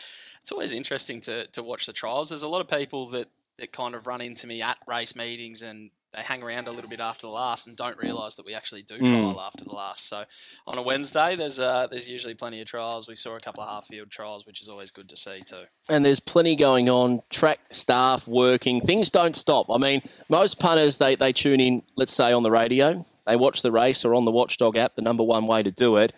it's 0.41 0.51
always 0.51 0.73
interesting 0.73 1.21
to, 1.21 1.45
to 1.47 1.61
watch 1.61 1.85
the 1.85 1.93
trials. 1.93 2.29
There's 2.29 2.43
a 2.43 2.49
lot 2.49 2.61
of 2.61 2.67
people 2.67 3.07
that, 3.09 3.29
that 3.59 3.71
kind 3.71 3.93
of 3.93 4.07
run 4.07 4.21
into 4.21 4.47
me 4.47 4.61
at 4.63 4.77
race 4.87 5.15
meetings 5.15 5.61
and 5.61 5.91
they 6.13 6.21
hang 6.21 6.43
around 6.43 6.67
a 6.67 6.71
little 6.71 6.89
bit 6.89 6.99
after 6.99 7.27
the 7.27 7.33
last 7.33 7.65
and 7.67 7.75
don't 7.75 7.97
realise 7.97 8.35
that 8.35 8.45
we 8.45 8.53
actually 8.53 8.83
do 8.83 8.97
trial 8.99 9.41
after 9.41 9.63
the 9.63 9.73
last. 9.73 10.07
So 10.07 10.25
on 10.67 10.77
a 10.77 10.81
Wednesday, 10.81 11.35
there's 11.35 11.59
uh, 11.59 11.87
there's 11.87 12.07
usually 12.07 12.35
plenty 12.35 12.61
of 12.61 12.67
trials. 12.67 13.07
We 13.07 13.15
saw 13.15 13.35
a 13.35 13.39
couple 13.39 13.63
of 13.63 13.69
half 13.69 13.87
field 13.87 14.11
trials, 14.11 14.45
which 14.45 14.61
is 14.61 14.69
always 14.69 14.91
good 14.91 15.09
to 15.09 15.17
see 15.17 15.41
too. 15.41 15.63
and 15.89 16.05
there's 16.05 16.19
plenty 16.19 16.55
going 16.55 16.89
on. 16.89 17.21
Track 17.29 17.59
staff 17.71 18.27
working. 18.27 18.79
Things 18.81 19.09
don't 19.11 19.35
stop. 19.35 19.67
I 19.69 19.77
mean, 19.77 20.01
most 20.29 20.59
punters 20.59 20.97
they, 20.99 21.15
they 21.15 21.33
tune 21.33 21.59
in, 21.59 21.83
let's 21.95 22.13
say 22.13 22.31
on 22.31 22.43
the 22.43 22.51
radio, 22.51 23.03
they 23.25 23.35
watch 23.35 23.61
the 23.61 23.71
race 23.71 24.05
or 24.05 24.13
on 24.13 24.25
the 24.25 24.31
Watchdog 24.31 24.77
app, 24.77 24.95
the 24.95 25.01
number 25.01 25.23
one 25.23 25.47
way 25.47 25.63
to 25.63 25.71
do 25.71 25.97
it. 25.97 26.13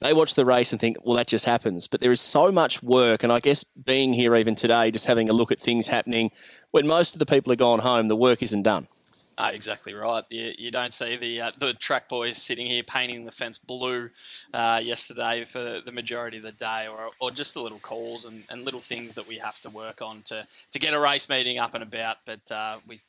They 0.00 0.12
watch 0.12 0.36
the 0.36 0.44
race 0.44 0.70
and 0.70 0.80
think, 0.80 0.96
well, 1.04 1.16
that 1.16 1.26
just 1.26 1.44
happens. 1.44 1.88
But 1.88 2.00
there 2.00 2.12
is 2.12 2.20
so 2.20 2.52
much 2.52 2.82
work, 2.84 3.24
and 3.24 3.32
I 3.32 3.40
guess 3.40 3.64
being 3.64 4.12
here 4.12 4.36
even 4.36 4.54
today, 4.54 4.92
just 4.92 5.06
having 5.06 5.28
a 5.28 5.32
look 5.32 5.50
at 5.50 5.58
things 5.60 5.88
happening 5.88 6.30
when 6.70 6.86
most 6.86 7.14
of 7.16 7.18
the 7.18 7.26
people 7.26 7.52
are 7.52 7.56
gone 7.56 7.80
home, 7.80 8.06
the 8.06 8.14
work 8.16 8.40
isn't 8.42 8.62
done. 8.62 8.86
Ah, 9.40 9.52
exactly 9.52 9.94
right. 9.94 10.24
You, 10.30 10.52
you 10.58 10.72
don't 10.72 10.92
see 10.92 11.14
the 11.14 11.40
uh, 11.40 11.52
the 11.56 11.72
track 11.72 12.08
boys 12.08 12.38
sitting 12.38 12.66
here 12.66 12.82
painting 12.82 13.24
the 13.24 13.30
fence 13.30 13.56
blue 13.56 14.10
uh, 14.52 14.80
yesterday 14.82 15.44
for 15.44 15.80
the 15.80 15.92
majority 15.92 16.38
of 16.38 16.42
the 16.42 16.50
day, 16.50 16.88
or, 16.88 17.10
or 17.20 17.30
just 17.30 17.54
the 17.54 17.62
little 17.62 17.78
calls 17.78 18.24
and, 18.24 18.42
and 18.50 18.64
little 18.64 18.80
things 18.80 19.14
that 19.14 19.28
we 19.28 19.38
have 19.38 19.60
to 19.60 19.70
work 19.70 20.02
on 20.02 20.22
to, 20.22 20.44
to 20.72 20.78
get 20.80 20.92
a 20.92 20.98
race 20.98 21.28
meeting 21.28 21.60
up 21.60 21.74
and 21.74 21.84
about. 21.84 22.16
But 22.26 22.50
uh, 22.50 22.78
we 22.84 23.00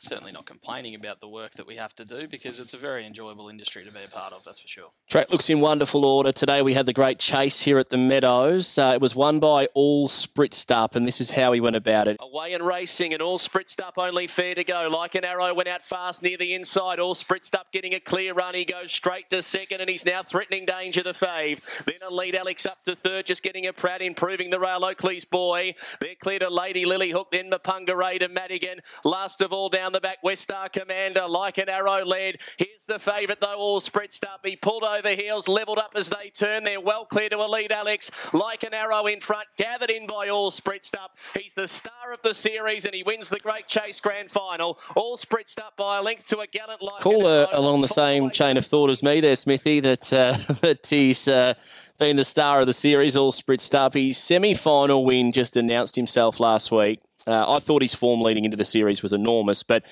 certainly 0.00 0.32
not 0.32 0.46
complaining 0.46 0.94
about 0.94 1.20
the 1.20 1.28
work 1.28 1.54
that 1.54 1.66
we 1.66 1.76
have 1.76 1.94
to 1.96 2.04
do 2.04 2.26
because 2.26 2.58
it's 2.58 2.74
a 2.74 2.78
very 2.78 3.06
enjoyable 3.06 3.48
industry 3.48 3.84
to 3.84 3.92
be 3.92 4.00
a 4.04 4.08
part 4.08 4.32
of. 4.32 4.44
That's 4.44 4.60
for 4.60 4.68
sure. 4.68 4.90
Track 5.08 5.30
looks 5.30 5.50
in 5.50 5.60
wonderful 5.60 6.04
order. 6.04 6.32
Today 6.32 6.62
we 6.62 6.74
had 6.74 6.86
the 6.86 6.92
great 6.92 7.18
chase 7.18 7.60
here 7.60 7.78
at 7.78 7.90
the 7.90 7.98
Meadows. 7.98 8.78
Uh, 8.78 8.92
it 8.94 9.00
was 9.00 9.14
won 9.14 9.40
by 9.40 9.66
All 9.74 10.08
Spritzed 10.08 10.70
Up, 10.70 10.94
and 10.94 11.06
this 11.06 11.20
is 11.20 11.32
how 11.32 11.52
he 11.52 11.60
went 11.60 11.76
about 11.76 12.08
it. 12.08 12.16
Away 12.20 12.54
and 12.54 12.66
racing, 12.66 13.12
and 13.12 13.22
All 13.22 13.38
Spritzed 13.38 13.80
Up 13.80 13.94
only 13.98 14.26
fair 14.26 14.54
to 14.54 14.64
go. 14.64 14.88
Like 14.90 15.14
an 15.14 15.24
arrow 15.24 15.52
went 15.52 15.68
out 15.68 15.82
fast 15.82 16.22
near 16.22 16.36
the 16.36 16.54
inside. 16.54 16.98
All 16.98 17.14
Spritzed 17.14 17.54
Up 17.54 17.72
getting 17.72 17.94
a 17.94 18.00
clear 18.00 18.32
run. 18.32 18.54
He 18.54 18.64
goes 18.64 18.92
straight 18.92 19.28
to 19.30 19.42
second, 19.42 19.80
and 19.80 19.90
he's 19.90 20.06
now 20.06 20.22
threatening 20.22 20.66
danger 20.66 21.02
the 21.02 21.12
fave. 21.12 21.60
Then 21.84 21.96
a 22.06 22.12
lead 22.12 22.34
Alex 22.34 22.64
up 22.66 22.84
to 22.84 22.96
third, 22.96 23.26
just 23.26 23.42
getting 23.42 23.66
a 23.66 23.72
Pratt, 23.72 24.02
improving 24.02 24.50
the 24.50 24.58
rail. 24.60 24.84
Oakley's 24.84 25.24
boy. 25.24 25.74
They're 26.00 26.14
clear 26.14 26.38
to 26.38 26.50
Lady 26.50 26.84
Lily 26.84 27.10
Hook, 27.10 27.30
then 27.30 27.50
Mapunga 27.50 27.96
Ray 27.96 28.18
to 28.18 28.28
Madigan. 28.28 28.80
Last 29.04 29.40
of 29.40 29.52
all 29.52 29.68
down 29.68 29.89
the 29.92 30.00
back, 30.00 30.18
West 30.22 30.42
Star 30.42 30.68
Commander, 30.68 31.26
like 31.28 31.58
an 31.58 31.68
arrow 31.68 32.04
led. 32.04 32.38
Here's 32.56 32.86
the 32.86 32.98
favourite 32.98 33.40
though, 33.40 33.56
all 33.56 33.80
spritzed 33.80 34.24
up. 34.24 34.40
He 34.44 34.56
pulled 34.56 34.84
over 34.84 35.10
heels, 35.10 35.48
levelled 35.48 35.78
up 35.78 35.92
as 35.94 36.10
they 36.10 36.30
turn. 36.30 36.64
They're 36.64 36.80
well 36.80 37.04
clear 37.04 37.28
to 37.28 37.38
a 37.38 37.46
lead, 37.46 37.72
Alex. 37.72 38.10
Like 38.32 38.62
an 38.62 38.74
arrow 38.74 39.06
in 39.06 39.20
front, 39.20 39.46
gathered 39.56 39.90
in 39.90 40.06
by 40.06 40.28
all 40.28 40.50
spritzed 40.50 40.96
up. 40.96 41.16
He's 41.34 41.54
the 41.54 41.68
star 41.68 42.12
of 42.12 42.22
the 42.22 42.34
series 42.34 42.84
and 42.84 42.94
he 42.94 43.02
wins 43.02 43.28
the 43.28 43.40
Great 43.40 43.68
Chase 43.68 44.00
Grand 44.00 44.30
Final. 44.30 44.78
All 44.96 45.16
spritzed 45.16 45.58
up 45.58 45.76
by 45.76 45.98
a 45.98 46.02
length 46.02 46.28
to 46.28 46.40
a 46.40 46.46
gallant 46.46 46.82
like. 46.82 47.00
Cool, 47.00 47.26
uh, 47.26 47.46
along 47.52 47.80
the 47.80 47.88
same 47.88 48.30
chain 48.30 48.56
of 48.56 48.66
thought 48.66 48.90
as 48.90 49.02
me 49.02 49.20
there, 49.20 49.36
Smithy, 49.36 49.80
that, 49.80 50.12
uh, 50.12 50.36
that 50.60 50.86
he's. 50.88 51.28
Uh, 51.28 51.54
been 51.98 52.16
the 52.16 52.24
star 52.24 52.62
of 52.62 52.66
the 52.66 52.72
series, 52.72 53.14
all 53.14 53.30
spritzed 53.30 53.74
up. 53.74 53.92
His 53.92 54.16
semi 54.16 54.54
final 54.54 55.04
win 55.04 55.32
just 55.32 55.54
announced 55.54 55.96
himself 55.96 56.40
last 56.40 56.72
week. 56.72 57.00
Uh, 57.26 57.56
I 57.56 57.58
thought 57.58 57.82
his 57.82 57.94
form 57.94 58.22
leading 58.22 58.44
into 58.44 58.56
the 58.56 58.64
series 58.64 59.02
was 59.02 59.12
enormous, 59.12 59.62
but 59.62 59.84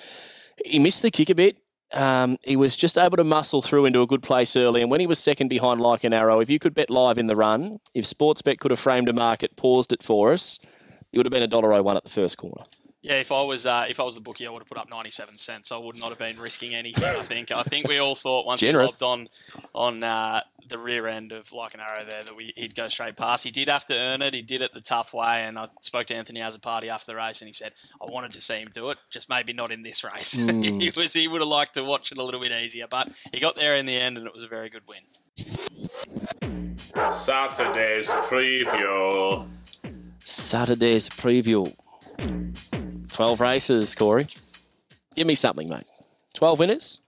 he 0.64 0.78
missed 0.78 1.02
the 1.02 1.11
kick 1.11 1.30
a 1.30 1.35
bit. 1.35 1.58
Um, 1.92 2.38
he 2.42 2.56
was 2.56 2.76
just 2.76 2.99
able 2.99 3.16
to 3.16 3.25
muscle 3.25 3.62
through 3.62 3.87
into 3.87 4.02
a 4.02 4.06
good 4.06 4.23
place 4.23 4.56
early. 4.56 4.82
And 4.82 4.90
when 4.90 5.00
he 5.00 5.06
was 5.06 5.18
second 5.18 5.49
behind 5.49 5.80
like 5.80 6.04
an 6.04 6.12
arrow, 6.12 6.40
if 6.40 6.50
you 6.50 6.58
could 6.58 6.75
bet 6.75 6.90
live 6.90 7.16
in 7.16 7.28
the 7.28 7.37
run, 7.37 7.78
if 7.94 8.04
Sportsbet 8.04 8.58
could 8.58 8.70
have 8.70 8.80
framed 8.80 9.08
a 9.08 9.12
market, 9.12 9.56
paused 9.56 9.92
it 9.92 10.02
for 10.02 10.32
us, 10.32 10.58
it 11.12 11.16
would 11.18 11.25
have 11.25 11.32
been 11.32 11.42
a 11.42 11.47
dollar 11.47 11.73
oh 11.73 11.82
one 11.82 11.97
at 11.97 12.04
the 12.04 12.11
first 12.11 12.37
corner. 12.37 12.64
Yeah, 13.08 13.20
if 13.20 13.32
I 13.32 13.40
was 13.40 13.64
uh, 13.64 13.86
if 13.88 14.00
I 14.00 14.02
was 14.02 14.16
the 14.16 14.20
bookie, 14.20 14.46
I 14.46 14.50
would 14.50 14.58
have 14.58 14.68
put 14.68 14.76
up 14.76 14.90
ninety 14.90 15.10
seven 15.10 15.38
cents. 15.38 15.72
I 15.72 15.78
would 15.78 15.96
not 15.96 16.10
have 16.10 16.18
been 16.18 16.38
risking 16.38 16.74
anything. 16.74 17.04
I 17.04 17.22
think. 17.22 17.50
I 17.50 17.62
think 17.62 17.88
we 17.88 17.96
all 17.96 18.14
thought 18.14 18.44
once 18.44 18.60
Generous. 18.60 18.98
he 18.98 19.06
lobbed 19.06 19.28
on 19.74 20.02
on 20.02 20.04
uh, 20.04 20.42
the 20.68 20.76
rear 20.76 21.06
end 21.06 21.32
of 21.32 21.50
like 21.50 21.72
an 21.72 21.80
arrow 21.80 22.04
there 22.04 22.22
that 22.22 22.36
we, 22.36 22.52
he'd 22.54 22.74
go 22.74 22.86
straight 22.88 23.16
past. 23.16 23.44
He 23.44 23.50
did 23.50 23.70
have 23.70 23.86
to 23.86 23.94
earn 23.94 24.20
it. 24.20 24.34
He 24.34 24.42
did 24.42 24.60
it 24.60 24.74
the 24.74 24.82
tough 24.82 25.14
way. 25.14 25.42
And 25.44 25.58
I 25.58 25.68
spoke 25.80 26.06
to 26.08 26.14
Anthony 26.14 26.40
Azzopardi 26.40 26.88
after 26.88 27.10
the 27.12 27.16
race, 27.16 27.40
and 27.40 27.48
he 27.48 27.54
said 27.54 27.72
I 27.98 28.10
wanted 28.10 28.32
to 28.32 28.42
see 28.42 28.58
him 28.58 28.68
do 28.74 28.90
it, 28.90 28.98
just 29.08 29.30
maybe 29.30 29.54
not 29.54 29.72
in 29.72 29.82
this 29.82 30.04
race. 30.04 30.32
he 30.32 30.92
was 30.94 31.14
he 31.14 31.28
would 31.28 31.40
have 31.40 31.48
liked 31.48 31.72
to 31.74 31.84
watch 31.84 32.12
it 32.12 32.18
a 32.18 32.22
little 32.22 32.40
bit 32.40 32.52
easier, 32.52 32.88
but 32.90 33.10
he 33.32 33.40
got 33.40 33.56
there 33.56 33.74
in 33.74 33.86
the 33.86 33.96
end, 33.96 34.18
and 34.18 34.26
it 34.26 34.34
was 34.34 34.42
a 34.42 34.48
very 34.48 34.68
good 34.68 34.82
win. 34.86 35.00
Saturday's 36.76 38.08
preview. 38.08 39.48
Saturday's 40.18 41.08
preview. 41.08 41.74
12 43.18 43.40
races, 43.40 43.94
Corey. 43.96 44.28
Give 45.16 45.26
me 45.26 45.34
something, 45.34 45.68
mate. 45.68 45.82
12 46.34 46.60
winners? 46.60 47.00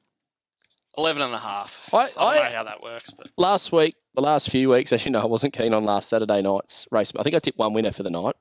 11 0.98 1.22
and 1.22 1.32
a 1.32 1.38
half. 1.38 1.88
I- 1.94 1.98
I, 1.98 2.08
don't 2.08 2.18
I- 2.18 2.34
know 2.50 2.56
how 2.56 2.64
that 2.64 2.82
works, 2.82 3.10
but 3.10 3.28
Last 3.36 3.70
week, 3.70 3.94
the 4.16 4.20
last 4.20 4.50
few 4.50 4.70
weeks, 4.70 4.92
as 4.92 5.04
you 5.04 5.12
know, 5.12 5.20
I 5.20 5.26
wasn't 5.26 5.52
keen 5.52 5.72
on 5.72 5.84
last 5.84 6.08
Saturday 6.08 6.42
night's 6.42 6.88
race. 6.90 7.12
I 7.16 7.22
think 7.22 7.36
I 7.36 7.38
tipped 7.38 7.58
one 7.58 7.74
winner 7.74 7.92
for 7.92 8.02
the 8.02 8.10
night. 8.10 8.34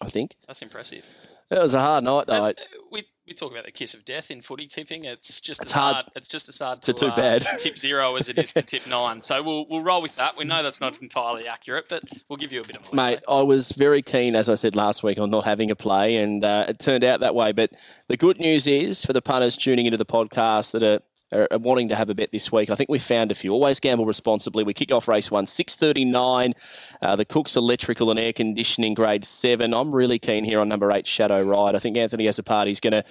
I 0.00 0.08
think 0.08 0.34
that's 0.48 0.60
impressive. 0.60 1.06
it 1.52 1.62
was 1.62 1.74
a 1.74 1.80
hard 1.80 2.02
night 2.02 2.26
though. 2.26 2.46
That's, 2.46 2.60
uh, 2.60 2.64
we, 2.90 3.04
we 3.26 3.32
talk 3.34 3.52
about 3.52 3.64
the 3.64 3.70
kiss 3.70 3.94
of 3.94 4.04
death 4.04 4.30
in 4.30 4.42
footy 4.42 4.66
tipping. 4.66 5.04
It's 5.04 5.40
just 5.40 5.62
It's 5.62 5.70
as 5.72 5.74
hard. 5.74 5.94
hard 5.94 6.06
It's 6.14 6.28
just 6.28 6.48
as 6.48 6.58
hard 6.58 6.82
to 6.82 6.92
to, 6.92 7.06
uh, 7.06 7.16
bad. 7.16 7.46
tip 7.58 7.78
zero 7.78 8.16
as 8.16 8.28
it 8.28 8.38
is 8.38 8.52
to 8.52 8.62
tip 8.72 8.86
nine. 8.86 9.22
So 9.22 9.42
we'll 9.42 9.66
we'll 9.68 9.82
roll 9.82 10.02
with 10.02 10.16
that. 10.16 10.36
We 10.36 10.44
know 10.44 10.62
that's 10.62 10.80
not 10.80 11.00
entirely 11.00 11.46
accurate, 11.46 11.86
but 11.88 12.02
we'll 12.28 12.36
give 12.36 12.52
you 12.52 12.60
a 12.60 12.64
bit 12.64 12.76
of 12.76 12.92
Mate, 12.92 13.20
I 13.28 13.42
was 13.42 13.72
very 13.72 14.02
keen, 14.02 14.36
as 14.36 14.48
I 14.48 14.54
said 14.56 14.76
last 14.76 15.02
week, 15.02 15.18
on 15.18 15.30
not 15.30 15.44
having 15.44 15.70
a 15.70 15.76
play, 15.76 16.16
and 16.16 16.44
uh, 16.44 16.66
it 16.68 16.78
turned 16.80 17.02
out 17.04 17.20
that 17.20 17.34
way. 17.34 17.52
But 17.52 17.70
the 18.08 18.16
good 18.16 18.38
news 18.38 18.66
is 18.66 19.04
for 19.04 19.12
the 19.12 19.22
punters 19.22 19.56
tuning 19.56 19.86
into 19.86 19.96
the 19.98 20.06
podcast 20.06 20.72
that 20.72 20.82
are, 20.82 21.00
are, 21.32 21.48
are 21.50 21.58
wanting 21.58 21.88
to 21.88 21.96
have 21.96 22.10
a 22.10 22.14
bet 22.14 22.32
this 22.32 22.52
week, 22.52 22.70
I 22.70 22.74
think 22.74 22.90
we 22.90 22.98
found 22.98 23.30
a 23.30 23.34
few. 23.34 23.52
Always 23.52 23.80
gamble 23.80 24.06
responsibly. 24.06 24.64
We 24.64 24.74
kick 24.74 24.92
off 24.92 25.08
race 25.08 25.30
one, 25.30 25.46
six 25.46 25.76
thirty 25.76 26.04
nine. 26.04 26.54
Uh, 27.00 27.16
the 27.16 27.24
Cook's 27.24 27.56
Electrical 27.56 28.10
and 28.10 28.18
Air 28.18 28.32
Conditioning, 28.32 28.94
grade 28.94 29.24
seven. 29.24 29.72
I'm 29.72 29.94
really 29.94 30.18
keen 30.18 30.44
here 30.44 30.60
on 30.60 30.68
number 30.68 30.90
eight, 30.92 31.06
Shadow 31.06 31.42
Ride. 31.42 31.74
I 31.74 31.78
think 31.78 31.96
Anthony 31.96 32.24
Azzopardi 32.24 32.70
is 32.70 32.80
going 32.80 32.92
to 32.92 33.04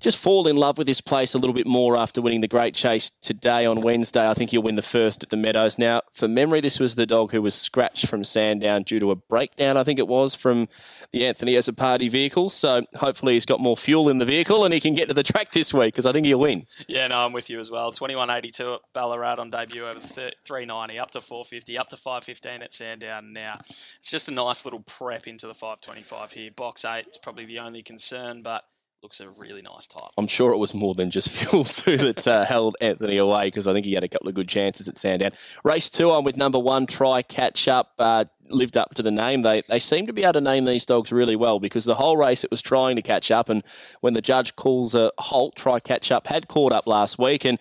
just 0.00 0.16
fall 0.16 0.46
in 0.46 0.56
love 0.56 0.78
with 0.78 0.86
this 0.86 1.00
place 1.00 1.34
a 1.34 1.38
little 1.38 1.54
bit 1.54 1.66
more 1.66 1.96
after 1.96 2.20
winning 2.20 2.40
the 2.40 2.48
Great 2.48 2.74
Chase 2.74 3.10
today 3.22 3.66
on 3.66 3.80
Wednesday. 3.80 4.28
I 4.28 4.34
think 4.34 4.50
he'll 4.50 4.62
win 4.62 4.76
the 4.76 4.82
first 4.82 5.22
at 5.22 5.30
the 5.30 5.36
Meadows. 5.36 5.78
Now, 5.78 6.02
for 6.12 6.28
memory, 6.28 6.60
this 6.60 6.78
was 6.78 6.94
the 6.94 7.06
dog 7.06 7.32
who 7.32 7.42
was 7.42 7.54
scratched 7.54 8.06
from 8.06 8.24
Sandown 8.24 8.82
due 8.82 9.00
to 9.00 9.10
a 9.10 9.16
breakdown, 9.16 9.76
I 9.76 9.84
think 9.84 9.98
it 9.98 10.08
was, 10.08 10.34
from 10.34 10.68
the 11.12 11.26
Anthony 11.26 11.54
Azzopardi 11.54 12.10
vehicle. 12.10 12.50
So 12.50 12.82
hopefully 12.96 13.34
he's 13.34 13.46
got 13.46 13.60
more 13.60 13.76
fuel 13.76 14.08
in 14.08 14.18
the 14.18 14.24
vehicle 14.24 14.64
and 14.64 14.72
he 14.72 14.80
can 14.80 14.94
get 14.94 15.08
to 15.08 15.14
the 15.14 15.22
track 15.22 15.52
this 15.52 15.72
week 15.72 15.94
because 15.94 16.06
I 16.06 16.12
think 16.12 16.26
he'll 16.26 16.40
win. 16.40 16.66
Yeah, 16.88 17.06
no, 17.08 17.24
I'm 17.24 17.32
with 17.32 17.50
you 17.50 17.60
as 17.60 17.70
well. 17.70 17.92
2182 17.92 18.74
at 18.74 18.80
Ballarat 18.92 19.38
on 19.38 19.50
debut 19.50 19.86
over 19.86 20.00
390, 20.00 20.98
up 20.98 21.10
to 21.12 21.20
450, 21.20 21.78
up 21.78 21.88
to 21.90 21.96
515 21.96 22.62
at 22.62 22.74
Sandown 22.74 23.32
now. 23.32 23.58
It's 23.68 24.10
just 24.10 24.28
a 24.28 24.32
nice 24.32 24.64
little 24.64 24.80
prep 24.80 25.26
into 25.26 25.46
the 25.46 25.54
525 25.54 26.32
here. 26.32 26.50
Box 26.50 26.84
8 26.84 27.06
is 27.08 27.18
probably 27.18 27.44
the 27.44 27.58
only 27.58 27.82
concern, 27.82 28.42
but 28.42 28.64
looks 29.02 29.20
a 29.20 29.28
really 29.30 29.62
nice 29.62 29.86
type. 29.86 30.10
I'm 30.18 30.26
sure 30.26 30.52
it 30.52 30.58
was 30.58 30.74
more 30.74 30.94
than 30.94 31.10
just 31.10 31.28
fuel 31.30 31.64
too 31.64 31.96
that 31.96 32.26
uh, 32.26 32.44
held 32.44 32.76
Anthony 32.80 33.16
away 33.18 33.46
because 33.46 33.66
I 33.66 33.72
think 33.72 33.86
he 33.86 33.94
had 33.94 34.04
a 34.04 34.08
couple 34.08 34.28
of 34.28 34.34
good 34.34 34.48
chances 34.48 34.88
at 34.88 34.96
Sandown. 34.96 35.30
Race 35.64 35.90
two, 35.90 36.10
I'm 36.10 36.24
with 36.24 36.36
number 36.36 36.58
one, 36.58 36.86
Try 36.86 37.22
Catch 37.22 37.68
Up. 37.68 37.92
Uh, 37.98 38.24
lived 38.48 38.76
up 38.76 38.94
to 38.94 39.02
the 39.02 39.10
name. 39.10 39.42
They 39.42 39.62
they 39.68 39.78
seem 39.78 40.06
to 40.06 40.12
be 40.12 40.22
able 40.22 40.34
to 40.34 40.40
name 40.40 40.64
these 40.64 40.86
dogs 40.86 41.12
really 41.12 41.36
well 41.36 41.60
because 41.60 41.84
the 41.84 41.94
whole 41.94 42.16
race 42.16 42.44
it 42.44 42.50
was 42.50 42.62
trying 42.62 42.96
to 42.96 43.02
catch 43.02 43.30
up, 43.30 43.48
and 43.48 43.62
when 44.00 44.14
the 44.14 44.22
judge 44.22 44.56
calls 44.56 44.94
a 44.94 45.10
halt, 45.18 45.56
Try 45.56 45.80
Catch 45.80 46.10
Up 46.10 46.26
had 46.26 46.48
caught 46.48 46.72
up 46.72 46.86
last 46.86 47.18
week, 47.18 47.44
and 47.44 47.58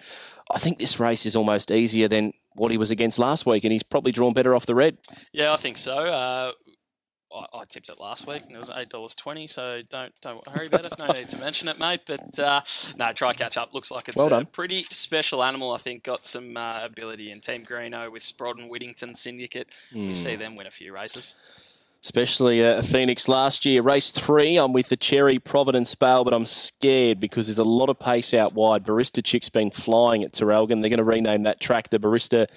I 0.51 0.59
think 0.59 0.79
this 0.79 0.99
race 0.99 1.25
is 1.25 1.35
almost 1.35 1.71
easier 1.71 2.07
than 2.07 2.33
what 2.55 2.71
he 2.71 2.77
was 2.77 2.91
against 2.91 3.19
last 3.19 3.45
week, 3.45 3.63
and 3.63 3.73
he's 3.73 3.83
probably 3.83 4.11
drawn 4.11 4.33
better 4.33 4.55
off 4.55 4.65
the 4.65 4.75
red. 4.75 4.97
Yeah, 5.33 5.53
I 5.53 5.57
think 5.57 5.77
so. 5.77 5.97
Uh, 5.97 6.51
I, 7.35 7.45
I 7.59 7.63
tipped 7.69 7.89
it 7.89 7.99
last 7.99 8.25
week, 8.27 8.43
and 8.47 8.55
it 8.55 8.59
was 8.59 8.71
eight 8.75 8.89
dollars 8.89 9.13
twenty. 9.15 9.47
So 9.47 9.81
don't 9.89 10.13
don't 10.21 10.45
worry 10.55 10.67
about 10.67 10.85
it. 10.85 10.93
No 10.97 11.07
need 11.07 11.29
to 11.29 11.37
mention 11.37 11.67
it, 11.67 11.77
mate. 11.79 12.01
But 12.07 12.39
uh, 12.39 12.61
no, 12.97 13.11
try 13.13 13.33
catch 13.33 13.57
up. 13.57 13.73
Looks 13.73 13.91
like 13.91 14.07
it's 14.07 14.17
Well 14.17 14.31
a 14.33 14.45
pretty 14.45 14.85
special 14.91 15.43
animal. 15.43 15.71
I 15.73 15.77
think 15.77 16.03
got 16.03 16.25
some 16.25 16.55
uh, 16.57 16.79
ability 16.83 17.31
in 17.31 17.39
Team 17.41 17.63
Greeno 17.63 18.11
with 18.11 18.23
Sprodden 18.23 18.69
Whittington 18.69 19.15
Syndicate. 19.15 19.69
We 19.93 20.09
Mm. 20.11 20.15
see 20.15 20.35
them 20.35 20.55
win 20.55 20.67
a 20.67 20.71
few 20.71 20.93
races. 20.93 21.33
especially 22.03 22.63
uh, 22.63 22.81
Phoenix 22.83 23.27
last 23.27 23.65
year. 23.65 23.81
Race 23.81 24.11
three, 24.11 24.57
I'm 24.57 24.73
with 24.73 24.89
the 24.89 24.95
Cherry 24.97 25.39
Providence 25.39 25.95
Bale, 25.95 26.23
but 26.23 26.33
I'm 26.35 26.45
scared 26.45 27.19
because 27.19 27.47
there's 27.47 27.57
a 27.57 27.63
lot 27.63 27.89
of 27.89 27.97
pace 27.99 28.31
out 28.33 28.53
wide. 28.53 28.83
Barista 28.85 29.23
Chick's 29.23 29.49
been 29.49 29.71
flying 29.71 30.23
at 30.23 30.33
Traralgon. 30.33 30.81
They're 30.81 30.89
going 30.89 30.97
to 30.97 31.03
rename 31.03 31.41
that 31.43 31.59
track 31.59 31.89
the 31.89 31.97
Barista. 31.97 32.47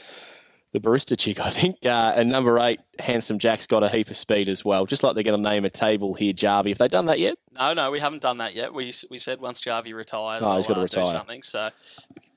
The 0.73 0.81
barista 0.81 1.17
chick, 1.17 1.41
I 1.41 1.49
think, 1.51 1.77
uh, 1.87 2.13
and 2.15 2.29
number 2.29 2.59
eight, 2.59 2.81
Handsome 2.99 3.39
Jack's 3.39 3.67
got 3.67 3.83
a 3.83 3.89
heap 3.89 4.11
of 4.11 4.17
speed 4.19 4.51
as 4.51 4.65
well. 4.67 4.85
Just 4.85 5.03
like 5.03 5.15
they're 5.15 5.25
going 5.25 5.43
to 5.43 5.51
name 5.51 5.65
a 5.65 5.71
table 5.71 6.13
here, 6.13 6.35
Jarvie. 6.35 6.69
Have 6.71 6.79
they 6.79 6.89
done 6.89 7.07
that 7.07 7.19
yet? 7.19 7.39
No, 7.53 7.73
no, 7.73 7.91
we 7.91 8.01
haven't 8.01 8.21
done 8.21 8.37
that 8.39 8.55
yet. 8.55 8.75
We 8.75 8.93
we 9.11 9.19
said 9.19 9.41
once 9.41 9.63
Jarvie 9.63 9.95
retires, 9.95 10.43
Oh, 10.45 10.57
he's 10.57 10.67
I'll, 10.67 10.75
gotta 10.75 10.81
uh, 10.81 10.83
retire. 10.83 11.07
something. 11.07 11.43
So 11.43 11.71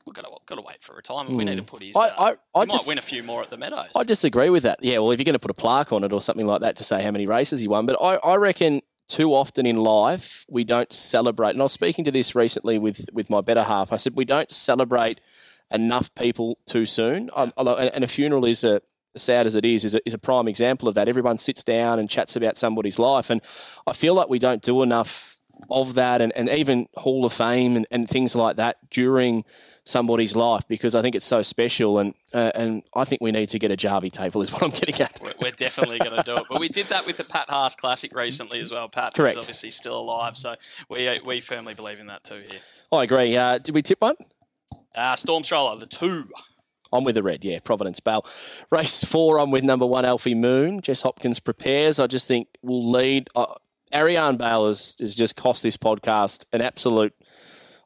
we've 0.05 0.15
got 0.15 0.21
to 0.21 0.29
got 0.45 0.55
to 0.55 0.61
wait 0.61 0.81
for 0.81 0.95
retirement. 0.95 1.35
We 1.35 1.43
Hmm. 1.43 1.50
need 1.50 1.57
to 1.57 1.63
put 1.63 1.83
his. 1.83 1.93
I- 1.95 2.07
uh, 2.07 2.13
I- 2.55 2.59
I 2.59 2.61
he 2.63 2.67
might 2.67 2.75
just- 2.75 2.88
win 2.88 2.97
a 2.97 3.01
few 3.01 3.21
more 3.21 3.43
at 3.43 3.50
the 3.50 3.57
Meadows. 3.57 3.89
I 3.97 4.03
disagree 4.03 4.50
with 4.50 4.63
that. 4.63 4.79
Yeah, 4.81 5.00
well, 5.00 5.11
if 5.11 5.19
you're 5.19 5.25
going 5.25 5.33
to 5.33 5.39
put 5.39 5.51
a 5.51 5.55
plaque 5.55 5.91
on 5.91 6.05
it 6.05 6.13
or 6.13 6.23
something 6.23 6.47
like 6.47 6.61
that 6.61 6.77
to 6.77 6.85
say 6.85 7.03
how 7.03 7.11
many 7.11 7.27
races 7.27 7.59
he 7.59 7.67
won, 7.67 7.85
but 7.85 7.97
I, 8.01 8.15
I 8.15 8.35
reckon 8.38 8.81
too 9.09 9.33
often 9.33 9.65
in 9.65 9.75
life 9.75 10.45
we 10.50 10.63
don't 10.63 10.91
celebrate. 10.93 11.50
And 11.51 11.59
I 11.61 11.63
was 11.63 11.73
speaking 11.73 12.05
to 12.05 12.11
this 12.11 12.33
recently 12.33 12.79
with 12.79 13.09
with 13.11 13.29
my 13.29 13.41
better 13.41 13.63
half. 13.63 13.91
I 13.91 13.97
said 13.97 14.15
we 14.15 14.23
don't 14.23 14.50
celebrate 14.55 15.19
enough 15.71 16.13
people 16.15 16.57
too 16.67 16.85
soon. 16.85 17.29
Um, 17.35 17.53
although- 17.57 17.75
and 17.77 18.03
a 18.03 18.07
funeral 18.07 18.45
is 18.45 18.63
a 18.63 18.81
sad 19.15 19.45
as 19.45 19.55
it 19.55 19.65
is, 19.65 19.83
is 19.85 19.95
a, 19.95 19.99
is 20.07 20.13
a 20.13 20.17
prime 20.17 20.47
example 20.47 20.87
of 20.87 20.95
that. 20.95 21.07
Everyone 21.09 21.37
sits 21.37 21.63
down 21.63 21.99
and 21.99 22.09
chats 22.09 22.35
about 22.35 22.57
somebody's 22.57 22.97
life, 22.99 23.29
and 23.29 23.41
I 23.85 23.93
feel 23.93 24.13
like 24.13 24.29
we 24.29 24.39
don't 24.39 24.61
do 24.61 24.83
enough 24.83 25.39
of 25.69 25.93
that, 25.95 26.21
and, 26.21 26.31
and 26.35 26.49
even 26.49 26.87
Hall 26.95 27.25
of 27.25 27.33
Fame 27.33 27.75
and, 27.75 27.85
and 27.91 28.09
things 28.09 28.35
like 28.35 28.55
that 28.55 28.77
during 28.89 29.43
somebody's 29.83 30.35
life 30.35 30.63
because 30.67 30.95
I 30.95 31.01
think 31.01 31.13
it's 31.15 31.25
so 31.25 31.41
special, 31.41 31.99
and 31.99 32.13
uh, 32.33 32.51
and 32.55 32.83
I 32.95 33.03
think 33.03 33.21
we 33.21 33.31
need 33.31 33.49
to 33.49 33.59
get 33.59 33.69
a 33.69 33.75
Jarvie 33.75 34.09
table 34.11 34.41
is 34.41 34.51
what 34.51 34.63
I'm 34.63 34.69
getting 34.71 34.99
at. 35.01 35.19
We're- 35.21 35.33
We're 35.41 35.51
definitely 35.51 35.99
going 35.99 36.15
to 36.15 36.23
do 36.23 36.37
it. 36.37 36.45
But 36.49 36.59
we 36.59 36.69
did 36.69 36.85
that 36.87 37.05
with 37.05 37.17
the 37.17 37.23
Pat 37.25 37.49
Haas 37.49 37.75
Classic 37.75 38.15
recently 38.15 38.59
as 38.61 38.71
well. 38.71 38.87
Pat 38.89 39.13
Correct. 39.13 39.37
is 39.37 39.43
obviously 39.43 39.71
still 39.71 39.99
alive, 39.99 40.37
so 40.37 40.55
we 40.89 41.19
we 41.25 41.41
firmly 41.41 41.73
believe 41.73 41.99
in 41.99 42.07
that 42.07 42.23
too 42.23 42.41
here. 42.49 42.59
I 42.91 43.03
agree. 43.03 43.35
Uh, 43.37 43.57
did 43.57 43.75
we 43.75 43.81
tip 43.81 44.01
one? 44.01 44.15
Uh, 44.95 45.15
Storm 45.15 45.43
Stroller, 45.43 45.79
the 45.79 45.86
two. 45.86 46.29
I'm 46.93 47.03
with 47.03 47.15
the 47.15 47.24
red, 47.24 47.45
yeah, 47.45 47.60
Providence 47.63 48.00
Bale. 48.00 48.25
Race 48.69 49.03
four, 49.03 49.39
I'm 49.39 49.51
with 49.51 49.63
number 49.63 49.86
one, 49.86 50.03
Alfie 50.03 50.36
Moon. 50.36 50.81
Jess 50.81 51.01
Hopkins 51.01 51.39
prepares. 51.39 52.00
I 52.00 52.07
just 52.07 52.27
think 52.27 52.50
will 52.62 52.91
lead. 52.91 53.29
Uh, 53.36 53.53
Ariane 53.93 54.38
Bale 54.38 54.67
has, 54.67 54.95
has 55.00 55.15
just 55.15 55.36
cost 55.36 55.63
this 55.63 55.77
podcast 55.77 56.45
an 56.51 56.62
absolute 56.62 57.13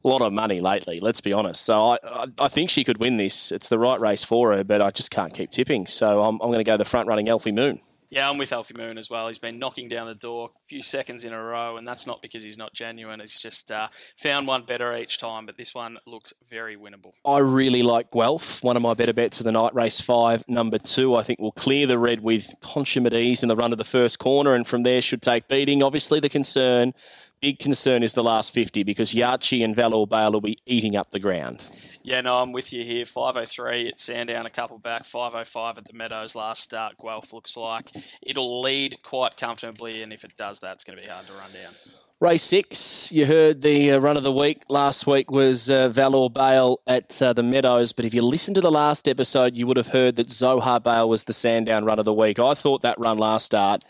lot 0.03 0.21
of 0.21 0.31
money 0.33 0.59
lately, 0.59 0.99
let's 0.99 1.21
be 1.21 1.33
honest. 1.33 1.63
So 1.63 1.79
I, 1.79 1.97
I, 2.03 2.25
I 2.39 2.47
think 2.47 2.69
she 2.69 2.83
could 2.83 2.99
win 2.99 3.17
this. 3.17 3.51
It's 3.51 3.69
the 3.69 3.79
right 3.79 3.99
race 3.99 4.23
for 4.23 4.55
her, 4.55 4.63
but 4.63 4.81
I 4.81 4.91
just 4.91 5.11
can't 5.11 5.33
keep 5.33 5.51
tipping. 5.51 5.87
So 5.87 6.23
I'm, 6.23 6.35
I'm 6.41 6.49
going 6.49 6.59
to 6.59 6.63
go 6.63 6.77
the 6.77 6.85
front 6.85 7.07
running 7.07 7.29
Alfie 7.29 7.51
Moon. 7.51 7.79
Yeah, 8.15 8.29
I'm 8.29 8.37
with 8.37 8.53
Alfie 8.53 8.75
Moon 8.77 8.97
as 8.97 9.09
well. 9.09 9.27
He's 9.27 9.39
been 9.39 9.59
knocking 9.59 9.89
down 9.89 10.07
the 10.07 10.15
door 10.15 10.51
a 10.55 10.67
few 10.69 10.81
seconds 10.81 11.25
in 11.25 11.33
a 11.33 11.43
row, 11.43 11.75
and 11.75 11.85
that's 11.85 12.07
not 12.07 12.21
because 12.21 12.45
he's 12.45 12.57
not 12.57 12.73
genuine. 12.73 13.19
He's 13.19 13.41
just 13.41 13.73
uh, 13.73 13.89
found 14.15 14.47
one 14.47 14.63
better 14.63 14.95
each 14.95 15.19
time, 15.19 15.45
but 15.45 15.57
this 15.57 15.75
one 15.75 15.97
looks 16.07 16.33
very 16.49 16.77
winnable. 16.77 17.11
I 17.25 17.39
really 17.39 17.83
like 17.83 18.11
Guelph, 18.11 18.63
one 18.63 18.77
of 18.77 18.81
my 18.81 18.93
better 18.93 19.11
bets 19.11 19.41
of 19.41 19.43
the 19.43 19.51
night. 19.51 19.75
Race 19.75 19.99
five, 19.99 20.47
number 20.47 20.77
two, 20.77 21.13
I 21.15 21.23
think 21.23 21.39
will 21.39 21.51
clear 21.51 21.87
the 21.87 21.99
red 21.99 22.21
with 22.21 22.53
consummate 22.61 23.13
ease 23.13 23.43
in 23.43 23.49
the 23.49 23.55
run 23.57 23.73
of 23.73 23.77
the 23.77 23.83
first 23.83 24.17
corner, 24.17 24.53
and 24.53 24.65
from 24.65 24.83
there 24.83 25.01
should 25.01 25.21
take 25.21 25.49
beating. 25.49 25.83
Obviously, 25.83 26.21
the 26.21 26.29
concern, 26.29 26.93
big 27.41 27.59
concern, 27.59 28.01
is 28.01 28.13
the 28.13 28.23
last 28.23 28.53
50 28.53 28.83
because 28.83 29.13
Yachi 29.13 29.61
and 29.61 29.75
Valor 29.75 30.07
Bale 30.07 30.31
will 30.31 30.39
be 30.39 30.57
eating 30.65 30.95
up 30.95 31.11
the 31.11 31.19
ground. 31.19 31.67
Yeah, 32.05 32.21
no, 32.21 32.37
I'm 32.37 32.51
with 32.51 32.71
you 32.71 32.83
here. 32.83 33.03
503 33.03 33.87
at 33.87 33.99
Sandown, 33.99 34.45
a 34.45 34.51
couple 34.51 34.77
back. 34.77 35.05
505 35.05 35.79
at 35.79 35.85
the 35.85 35.93
Meadows 35.93 36.35
last 36.35 36.61
start. 36.61 36.93
Guelph 37.01 37.33
looks 37.33 37.57
like 37.57 37.89
it'll 38.21 38.61
lead 38.61 39.01
quite 39.01 39.37
comfortably, 39.37 40.03
and 40.03 40.13
if 40.13 40.23
it 40.23 40.37
does 40.37 40.59
that, 40.59 40.75
it's 40.75 40.83
going 40.83 40.99
to 40.99 41.03
be 41.03 41.09
hard 41.09 41.25
to 41.25 41.33
run 41.33 41.51
down. 41.51 41.73
Race 42.19 42.43
six, 42.43 43.11
you 43.11 43.25
heard 43.25 43.63
the 43.63 43.93
uh, 43.93 43.97
run 43.97 44.17
of 44.17 44.23
the 44.23 44.31
week. 44.31 44.61
Last 44.69 45.07
week 45.07 45.31
was 45.31 45.71
uh, 45.71 45.89
Valor 45.89 46.29
Bale 46.29 46.79
at 46.85 47.19
uh, 47.23 47.33
the 47.33 47.41
Meadows, 47.41 47.91
but 47.91 48.05
if 48.05 48.13
you 48.13 48.21
listened 48.21 48.53
to 48.53 48.61
the 48.61 48.71
last 48.71 49.07
episode, 49.07 49.57
you 49.57 49.65
would 49.65 49.77
have 49.77 49.87
heard 49.87 50.15
that 50.17 50.29
Zohar 50.29 50.79
Bale 50.79 51.09
was 51.09 51.23
the 51.23 51.33
Sandown 51.33 51.85
run 51.85 51.97
of 51.97 52.05
the 52.05 52.13
week. 52.13 52.37
I 52.37 52.53
thought 52.53 52.83
that 52.83 52.99
run 52.99 53.17
last 53.17 53.45
start, 53.45 53.83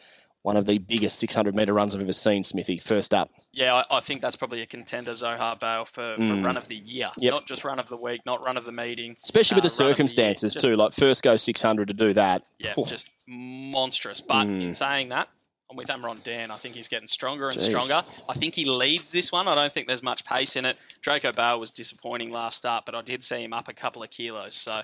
one 0.45 0.57
of 0.57 0.67
the 0.67 0.77
biggest 0.77 1.17
600 1.17 1.55
metre 1.55 1.73
runs 1.73 1.95
I've 1.95 2.01
ever 2.01 2.13
seen, 2.13 2.43
Smithy. 2.43 2.77
First 2.77 3.15
up. 3.15 3.31
Yeah, 3.51 3.83
I, 3.89 3.97
I 3.97 3.99
think 3.99 4.21
that's 4.21 4.35
probably 4.35 4.61
a 4.61 4.67
contender, 4.67 5.13
Zohar 5.15 5.55
Bale, 5.55 5.85
for, 5.85 6.15
for 6.17 6.21
Mm. 6.21 6.45
run 6.45 6.55
of 6.55 6.67
the 6.67 6.75
year. 6.75 7.09
Yep. 7.17 7.31
Not 7.33 7.47
just 7.47 7.63
run 7.65 7.79
of 7.79 7.89
the 7.89 7.97
week, 7.97 8.21
not 8.27 8.43
run 8.43 8.55
of 8.55 8.63
the 8.65 8.71
meeting. 8.71 9.17
Especially 9.23 9.55
with 9.55 9.65
uh, 9.65 9.69
the 9.69 9.83
run 9.83 9.89
of 9.91 9.95
circumstances 9.95 10.53
Just- 10.53 10.63
too, 10.63 10.75
like 10.75 10.91
first 10.93 11.23
go 11.23 11.35
600 11.35 11.87
to 11.87 11.93
do 11.95 12.13
that. 12.13 12.43
Yeah, 12.59 12.75
Oh, 12.77 12.85
just 12.85 13.09
monstrous. 13.27 14.21
But 14.21 14.45
Mm. 14.47 14.61
in 14.61 14.73
saying 14.75 15.09
that, 15.09 15.29
I'm 15.71 15.77
with 15.77 15.87
Amron 15.87 16.23
Dan. 16.23 16.51
I 16.51 16.57
think 16.57 16.75
he's 16.75 16.87
getting 16.87 17.07
stronger 17.07 17.49
and 17.49 17.57
Jeez. 17.57 17.69
stronger. 17.81 18.07
I 18.29 18.33
think 18.33 18.53
he 18.53 18.65
leads 18.65 19.11
this 19.11 19.31
one. 19.31 19.47
I 19.47 19.55
don't 19.55 19.73
think 19.73 19.87
there's 19.87 20.03
much 20.03 20.23
pace 20.25 20.55
in 20.55 20.63
it. 20.65 20.77
Draco 21.01 21.31
Bale 21.31 21.59
was 21.59 21.71
disappointing 21.71 22.31
last 22.31 22.57
start, 22.57 22.85
but 22.85 22.93
I 22.93 23.01
did 23.01 23.23
see 23.23 23.43
him 23.43 23.51
up 23.51 23.67
a 23.67 23.73
couple 23.73 24.03
of 24.03 24.11
kilos. 24.11 24.53
So 24.55 24.81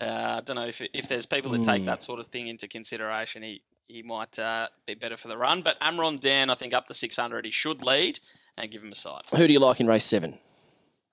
uh, 0.00 0.04
I 0.04 0.40
don't 0.44 0.56
know 0.56 0.66
if, 0.66 0.82
if 0.92 1.06
there's 1.06 1.24
people 1.24 1.52
that 1.52 1.64
take 1.64 1.82
Mm. 1.82 1.86
that 1.86 2.02
sort 2.02 2.18
of 2.18 2.26
thing 2.26 2.48
into 2.48 2.66
consideration. 2.66 3.44
He 3.44 3.62
he 3.86 4.02
might 4.02 4.38
uh, 4.38 4.68
be 4.86 4.94
better 4.94 5.16
for 5.16 5.28
the 5.28 5.36
run. 5.36 5.62
But 5.62 5.78
Amron 5.80 6.20
Dan, 6.20 6.50
I 6.50 6.54
think 6.54 6.74
up 6.74 6.86
to 6.86 6.94
600, 6.94 7.44
he 7.44 7.50
should 7.50 7.82
lead 7.82 8.20
and 8.56 8.70
give 8.70 8.82
him 8.82 8.92
a 8.92 8.96
side. 8.96 9.22
Who 9.34 9.46
do 9.46 9.52
you 9.52 9.60
like 9.60 9.80
in 9.80 9.86
race 9.86 10.04
seven? 10.04 10.38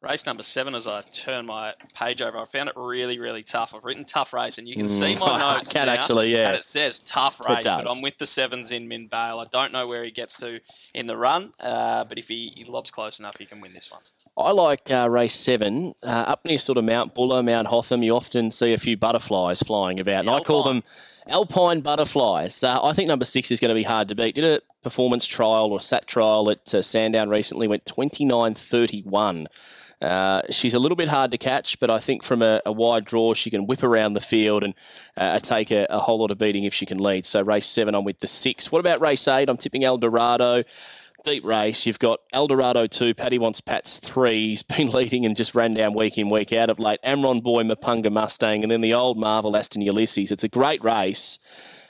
Race 0.01 0.25
number 0.25 0.41
seven, 0.41 0.73
as 0.73 0.87
I 0.87 1.01
turn 1.01 1.45
my 1.45 1.75
page 1.93 2.23
over, 2.23 2.39
I 2.39 2.45
found 2.45 2.69
it 2.69 2.75
really, 2.75 3.19
really 3.19 3.43
tough. 3.43 3.75
I've 3.75 3.85
written 3.85 4.03
tough 4.03 4.33
race, 4.33 4.57
and 4.57 4.67
you 4.67 4.75
can 4.75 4.87
see 4.87 5.13
my 5.15 5.27
I 5.27 5.57
notes. 5.57 5.73
can 5.73 5.85
now, 5.85 5.93
actually, 5.93 6.31
yeah. 6.33 6.47
And 6.47 6.55
it 6.55 6.63
says 6.63 6.97
tough 7.01 7.39
It 7.39 7.47
race, 7.47 7.65
but. 7.65 7.87
I'm 7.87 8.01
with 8.01 8.17
the 8.17 8.25
sevens 8.25 8.71
in 8.71 8.87
Min 8.87 9.05
Bale. 9.05 9.37
I 9.39 9.45
don't 9.51 9.71
know 9.71 9.85
where 9.85 10.03
he 10.03 10.09
gets 10.09 10.39
to 10.39 10.59
in 10.95 11.05
the 11.05 11.15
run, 11.15 11.53
uh, 11.59 12.03
but 12.05 12.17
if 12.17 12.29
he, 12.29 12.51
he 12.55 12.63
lobs 12.63 12.89
close 12.89 13.19
enough, 13.19 13.37
he 13.37 13.45
can 13.45 13.61
win 13.61 13.73
this 13.73 13.91
one. 13.91 14.01
I 14.35 14.51
like 14.53 14.89
uh, 14.89 15.07
race 15.07 15.35
seven. 15.35 15.93
Uh, 16.01 16.07
up 16.09 16.45
near 16.45 16.57
sort 16.57 16.79
of 16.79 16.83
Mount 16.83 17.13
Buller, 17.13 17.43
Mount 17.43 17.67
Hotham, 17.67 18.01
you 18.01 18.15
often 18.15 18.49
see 18.49 18.73
a 18.73 18.79
few 18.79 18.97
butterflies 18.97 19.61
flying 19.61 19.99
about. 19.99 20.21
And 20.21 20.31
I 20.31 20.39
call 20.39 20.63
them 20.63 20.83
alpine 21.27 21.81
butterflies. 21.81 22.63
Uh, 22.63 22.83
I 22.83 22.93
think 22.93 23.07
number 23.07 23.25
six 23.25 23.51
is 23.51 23.59
going 23.59 23.69
to 23.69 23.75
be 23.75 23.83
hard 23.83 24.09
to 24.09 24.15
beat. 24.15 24.35
Did 24.35 24.45
a 24.45 24.61
performance 24.83 25.25
trial 25.25 25.71
or 25.71 25.79
sat 25.79 26.07
trial 26.07 26.49
at 26.49 26.73
uh, 26.73 26.81
Sandown 26.81 27.29
recently, 27.29 27.67
went 27.67 27.85
29.31. 27.85 29.47
Uh, 30.01 30.41
she's 30.49 30.73
a 30.73 30.79
little 30.79 30.95
bit 30.95 31.07
hard 31.07 31.31
to 31.31 31.37
catch, 31.37 31.79
but 31.79 31.91
I 31.91 31.99
think 31.99 32.23
from 32.23 32.41
a, 32.41 32.59
a 32.65 32.71
wide 32.71 33.05
draw, 33.05 33.35
she 33.35 33.51
can 33.51 33.67
whip 33.67 33.83
around 33.83 34.13
the 34.13 34.21
field 34.21 34.63
and 34.63 34.73
uh, 35.15 35.37
take 35.39 35.69
a, 35.69 35.85
a 35.91 35.99
whole 35.99 36.19
lot 36.19 36.31
of 36.31 36.39
beating 36.39 36.63
if 36.63 36.73
she 36.73 36.87
can 36.87 36.97
lead. 36.97 37.25
So 37.25 37.41
race 37.41 37.67
seven, 37.67 37.93
I'm 37.93 38.03
with 38.03 38.19
the 38.19 38.27
six. 38.27 38.71
What 38.71 38.79
about 38.79 38.99
race 38.99 39.27
eight? 39.27 39.47
I'm 39.47 39.57
tipping 39.57 39.83
El 39.83 39.99
Dorado. 39.99 40.63
Deep 41.23 41.45
race. 41.45 41.85
You've 41.85 41.99
got 41.99 42.19
Eldorado 42.33 42.87
two. 42.87 43.13
Paddy 43.13 43.37
wants 43.37 43.61
Pat's 43.61 43.99
three. 43.99 44.49
He's 44.49 44.63
been 44.63 44.89
leading 44.91 45.23
and 45.25 45.37
just 45.37 45.53
ran 45.53 45.75
down 45.75 45.93
week 45.93 46.17
in, 46.17 46.29
week 46.31 46.51
out 46.51 46.71
of 46.71 46.79
late. 46.79 46.99
Amron 47.05 47.43
Boy, 47.43 47.63
Mapunga 47.63 48.11
Mustang, 48.11 48.63
and 48.63 48.71
then 48.71 48.81
the 48.81 48.95
old 48.95 49.19
Marvel 49.19 49.55
Aston 49.55 49.81
Ulysses. 49.83 50.31
It's 50.31 50.43
a 50.43 50.47
great 50.49 50.83
race. 50.83 51.37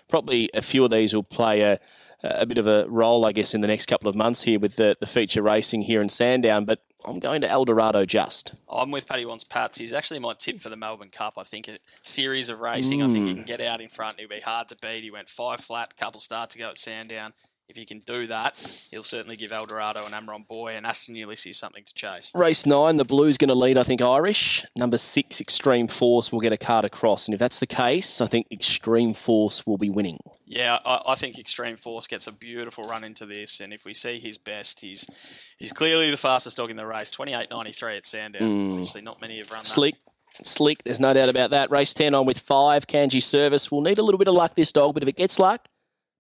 Probably 0.10 0.50
a 0.54 0.62
few 0.62 0.84
of 0.84 0.92
these 0.92 1.14
will 1.14 1.24
play 1.24 1.62
a, 1.62 1.80
a 2.24 2.46
bit 2.46 2.58
of 2.58 2.68
a 2.68 2.86
role, 2.90 3.24
I 3.26 3.32
guess, 3.32 3.54
in 3.54 3.62
the 3.62 3.68
next 3.68 3.86
couple 3.86 4.10
of 4.10 4.16
months 4.16 4.42
here 4.44 4.60
with 4.60 4.76
the, 4.76 4.98
the 5.00 5.08
feature 5.08 5.42
racing 5.42 5.84
here 5.84 6.02
in 6.02 6.10
Sandown. 6.10 6.66
But 6.66 6.84
I'm 7.06 7.20
going 7.20 7.40
to 7.40 7.50
Eldorado 7.50 8.04
just. 8.06 8.54
I'm 8.70 8.92
with 8.92 9.08
Paddy 9.08 9.26
Wants 9.26 9.46
Pats. 9.46 9.78
He's 9.78 9.94
actually 9.94 10.20
my 10.20 10.34
tip 10.34 10.60
for 10.60 10.68
the 10.68 10.76
Melbourne 10.76 11.10
Cup. 11.10 11.36
I 11.38 11.44
think 11.44 11.70
a 11.70 11.78
series 12.02 12.50
of 12.50 12.60
racing. 12.60 13.02
I 13.02 13.08
think 13.08 13.28
he 13.28 13.32
Mm. 13.32 13.36
can 13.38 13.46
get 13.46 13.62
out 13.62 13.80
in 13.80 13.88
front. 13.88 14.20
He'll 14.20 14.28
be 14.28 14.42
hard 14.42 14.68
to 14.70 14.76
beat. 14.76 15.04
He 15.06 15.10
went 15.10 15.30
five 15.30 15.62
flat, 15.62 15.96
couple 15.96 16.20
start 16.20 16.50
to 16.50 16.60
go 16.60 16.70
at 16.70 16.78
Sandown. 16.78 17.32
If 17.72 17.78
he 17.78 17.86
can 17.86 18.00
do 18.00 18.28
that, 18.28 18.58
he'll 18.92 19.02
certainly 19.02 19.38
give 19.38 19.54
Eldorado 19.54 20.06
and 20.06 20.14
Amron 20.14 20.46
Boy 20.46 20.74
and 20.76 20.86
Aston 20.86 21.16
Ulysses 21.16 21.58
something 21.58 21.86
to 21.86 21.94
chase. 21.94 22.30
Race 22.36 22.66
nine, 22.66 22.98
the 22.98 23.06
Blues 23.06 23.38
going 23.38 23.48
to 23.48 23.56
lead, 23.56 23.78
I 23.78 23.84
think, 23.84 24.02
Irish. 24.02 24.66
Number 24.76 24.98
six, 24.98 25.40
Extreme 25.40 25.88
Force 25.88 26.34
will 26.34 26.42
get 26.42 26.52
a 26.52 26.58
card 26.58 26.84
across. 26.84 27.28
And 27.28 27.34
if 27.34 27.40
that's 27.40 27.60
the 27.60 27.66
case, 27.66 28.20
I 28.20 28.28
think 28.28 28.48
Extreme 28.52 29.14
Force 29.14 29.66
will 29.66 29.78
be 29.78 29.90
winning. 29.90 30.20
Yeah, 30.46 30.80
I, 30.86 31.02
I 31.08 31.16
think 31.16 31.40
Extreme 31.40 31.78
Force 31.78 32.08
gets 32.08 32.28
a 32.28 32.34
beautiful 32.34 32.84
run 32.84 33.06
into 33.06 33.26
this, 33.26 33.62
and 33.62 33.72
if 33.72 33.86
we 33.86 33.94
see 33.94 34.20
his 34.20 34.38
best, 34.38 34.82
he's 34.82 35.10
he's 35.58 35.72
clearly 35.72 36.12
the 36.12 36.18
fastest 36.18 36.58
dog 36.58 36.70
in 36.70 36.76
the 36.76 36.86
race. 36.86 37.10
Twenty 37.10 37.34
eight 37.34 37.50
ninety 37.50 37.72
three 37.72 37.96
at 37.96 38.06
Sandown. 38.06 38.42
Mm. 38.42 38.72
Obviously, 38.74 39.02
not 39.02 39.22
many 39.22 39.38
have 39.38 39.50
run 39.50 39.62
that. 39.62 39.68
Slick. 39.68 39.96
Slick, 40.44 40.84
there's 40.84 41.00
no 41.00 41.14
doubt 41.14 41.30
about 41.30 41.52
that. 41.52 41.72
Race 41.72 41.94
10 41.94 42.16
on 42.16 42.26
with 42.26 42.40
five, 42.40 42.88
Kanji 42.88 43.22
Service. 43.22 43.70
Will 43.70 43.82
need 43.82 43.98
a 43.98 44.02
little 44.02 44.18
bit 44.18 44.30
of 44.30 44.34
luck, 44.34 44.56
this 44.56 44.72
dog, 44.72 44.94
but 44.94 45.04
if 45.04 45.10
it 45.10 45.18
gets 45.18 45.38
luck, 45.40 45.68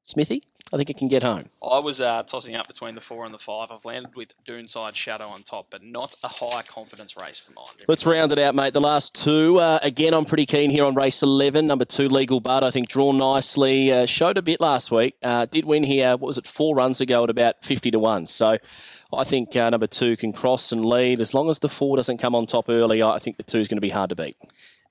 Smithy, 0.03 0.43
I 0.74 0.78
think 0.78 0.90
it 0.90 0.98
can 0.98 1.10
get 1.10 1.22
home. 1.22 1.46
I 1.62 1.80
was 1.80 2.00
uh, 2.00 2.24
tossing 2.24 2.56
up 2.56 2.68
between 2.68 2.96
the 2.96 3.01
four 3.01 3.25
and 3.25 3.34
the 3.34 3.38
five. 3.38 3.68
I've 3.72 3.84
landed 3.84 4.16
with 4.16 4.34
Doonside 4.46 4.96
Shadow 4.96 5.28
on 5.28 5.44
top, 5.44 5.68
but 5.70 5.84
not 5.84 6.16
a 6.24 6.30
high 6.30 6.62
confidence 6.62 7.18
race 7.18 7.38
for 7.38 7.51
mine. 7.51 7.66
Let's 7.88 8.06
round 8.06 8.32
it 8.32 8.40
out, 8.40 8.56
mate. 8.56 8.74
The 8.74 8.82
last 8.82 9.13
two. 9.13 9.60
Uh, 9.60 9.80
again, 9.82 10.13
I'm 10.13 10.25
pretty 10.25 10.46
keen 10.46 10.72
here 10.72 10.86
on 10.86 10.96
race 10.96 11.22
11. 11.22 11.68
Number 11.68 11.84
two, 11.84 12.08
Legal 12.08 12.40
Bud. 12.40 12.63
I 12.63 12.72
think 12.72 12.88
drawn 12.88 13.18
nicely. 13.18 13.92
Uh, 13.92 14.06
showed 14.06 14.38
a 14.38 14.42
bit 14.42 14.62
last 14.62 14.92
week. 14.92 15.16
Uh, 15.22 15.46
did 15.46 15.66
win 15.66 15.84
here, 15.84 16.12
what 16.12 16.28
was 16.28 16.38
it, 16.38 16.48
four 16.48 16.74
runs 16.75 17.01
ago 17.01 17.24
at 17.24 17.30
about 17.30 17.63
50 17.66 17.92
to 17.92 18.00
1. 18.00 18.25
So 18.28 18.58
I 19.13 19.24
think 19.25 19.56
uh, 19.56 19.70
number 19.70 19.88
two 19.88 20.16
can 20.16 20.32
cross 20.32 20.72
and 20.72 20.86
lead. 20.86 21.20
As 21.20 21.34
long 21.34 21.50
as 21.50 21.60
the 21.60 21.70
four 21.70 21.98
doesn't 21.98 22.18
come 22.18 22.34
on 22.34 22.48
top 22.48 22.70
early, 22.70 23.04
I 23.04 23.20
think 23.20 23.36
the 23.36 23.44
two 23.44 23.58
is 23.58 23.68
going 23.68 23.78
to 23.78 23.82
be 23.82 23.90
hard 23.90 24.10
to 24.12 24.16
beat. 24.16 24.38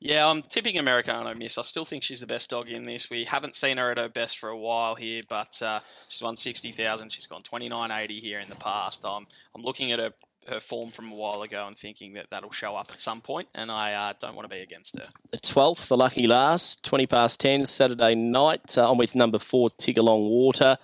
Yeah, 0.00 0.26
I'm 0.26 0.40
tipping 0.40 0.78
Americano 0.78 1.34
Miss. 1.34 1.58
I 1.58 1.62
still 1.62 1.84
think 1.84 2.02
she's 2.02 2.20
the 2.20 2.26
best 2.26 2.48
dog 2.48 2.68
in 2.68 2.86
this. 2.86 3.10
We 3.10 3.24
haven't 3.24 3.54
seen 3.54 3.76
her 3.76 3.90
at 3.90 3.98
her 3.98 4.08
best 4.08 4.38
for 4.38 4.48
a 4.48 4.56
while 4.56 4.94
here, 4.94 5.22
but 5.28 5.60
uh, 5.60 5.80
she's 6.08 6.22
won 6.22 6.36
sixty 6.36 6.72
thousand. 6.72 7.12
She's 7.12 7.26
gone 7.26 7.42
twenty 7.42 7.68
nine 7.68 7.90
eighty 7.90 8.18
here 8.18 8.38
in 8.38 8.48
the 8.48 8.56
past. 8.56 9.04
I'm 9.04 9.26
I'm 9.54 9.62
looking 9.62 9.92
at 9.92 9.98
her 9.98 10.12
her 10.48 10.58
form 10.58 10.90
from 10.90 11.12
a 11.12 11.14
while 11.14 11.42
ago 11.42 11.66
and 11.66 11.76
thinking 11.76 12.14
that 12.14 12.26
that'll 12.30 12.50
show 12.50 12.76
up 12.76 12.90
at 12.90 13.00
some 13.00 13.20
point, 13.20 13.48
and 13.54 13.70
I 13.70 13.92
uh, 13.92 14.12
don't 14.18 14.34
want 14.34 14.48
to 14.48 14.54
be 14.54 14.62
against 14.62 14.96
her. 14.96 15.04
The 15.30 15.38
12th, 15.38 15.88
the 15.88 15.98
lucky 15.98 16.26
last, 16.26 16.82
20 16.82 17.06
past 17.06 17.40
10, 17.40 17.66
Saturday 17.66 18.14
night. 18.14 18.76
Uh, 18.76 18.90
I'm 18.90 18.96
with 18.96 19.14
number 19.14 19.38
four, 19.38 19.68
Tigalong 19.70 20.28
Water. 20.28 20.78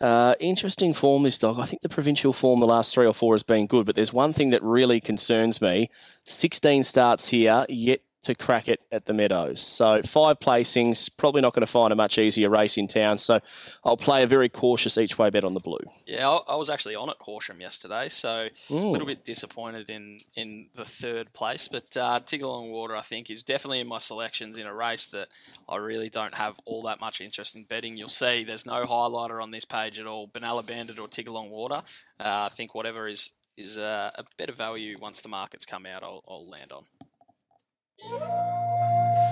Uh, 0.00 0.34
interesting 0.40 0.92
form, 0.92 1.22
this 1.22 1.38
dog. 1.38 1.58
I 1.58 1.64
think 1.64 1.82
the 1.82 1.88
provincial 1.88 2.32
form 2.32 2.60
the 2.60 2.66
last 2.66 2.92
three 2.92 3.06
or 3.06 3.14
four 3.14 3.34
has 3.34 3.42
been 3.42 3.66
good, 3.66 3.86
but 3.86 3.94
there's 3.94 4.12
one 4.12 4.32
thing 4.32 4.50
that 4.50 4.62
really 4.62 5.00
concerns 5.00 5.60
me 5.60 5.90
16 6.24 6.84
starts 6.84 7.28
here, 7.28 7.64
yet 7.68 8.00
to 8.26 8.34
crack 8.34 8.68
it 8.68 8.80
at 8.90 9.06
the 9.06 9.14
Meadows. 9.14 9.62
So 9.62 10.02
five 10.02 10.40
placings, 10.40 11.08
probably 11.16 11.40
not 11.40 11.54
going 11.54 11.64
to 11.64 11.70
find 11.70 11.92
a 11.92 11.96
much 11.96 12.18
easier 12.18 12.50
race 12.50 12.76
in 12.76 12.88
town. 12.88 13.18
So 13.18 13.40
I'll 13.84 13.96
play 13.96 14.24
a 14.24 14.26
very 14.26 14.48
cautious 14.48 14.98
each 14.98 15.16
way 15.16 15.30
bet 15.30 15.44
on 15.44 15.54
the 15.54 15.60
blue. 15.60 15.78
Yeah, 16.06 16.28
I, 16.28 16.56
was 16.56 16.68
actually 16.68 16.96
on 16.96 17.08
at 17.08 17.16
Horsham 17.20 17.60
yesterday, 17.60 18.08
so 18.08 18.48
a 18.70 18.74
little 18.74 19.06
bit 19.06 19.24
disappointed 19.24 19.88
in, 19.88 20.18
in 20.34 20.66
the 20.74 20.84
third 20.84 21.32
place. 21.32 21.68
But 21.68 21.96
uh, 21.96 22.20
Tigalong 22.20 22.70
Water, 22.70 22.96
I 22.96 23.02
think, 23.02 23.30
is 23.30 23.44
definitely 23.44 23.80
in 23.80 23.86
my 23.86 23.98
selections 23.98 24.56
in 24.56 24.66
a 24.66 24.74
race 24.74 25.06
that 25.06 25.28
I 25.68 25.76
really 25.76 26.08
don't 26.08 26.34
have 26.34 26.58
all 26.64 26.82
that 26.82 27.00
much 27.00 27.20
interest 27.20 27.54
in 27.54 27.64
betting. 27.64 27.96
You'll 27.96 28.08
see 28.08 28.42
there's 28.42 28.66
no 28.66 28.86
highlighter 28.86 29.40
on 29.40 29.52
this 29.52 29.64
page 29.64 30.00
at 30.00 30.06
all. 30.06 30.26
Benalla 30.26 30.66
Bandit 30.66 30.98
or 30.98 31.06
Tigalong 31.06 31.50
Water. 31.50 31.82
Uh, 32.18 32.46
I 32.46 32.48
think 32.48 32.74
whatever 32.74 33.06
is 33.06 33.30
is 33.56 33.78
uh, 33.78 34.10
a 34.16 34.24
better 34.36 34.52
value 34.52 34.96
once 35.00 35.22
the 35.22 35.28
markets 35.28 35.64
come 35.64 35.86
out, 35.86 36.02
I'll, 36.02 36.22
I'll 36.28 36.48
land 36.48 36.72
on. 36.72 36.84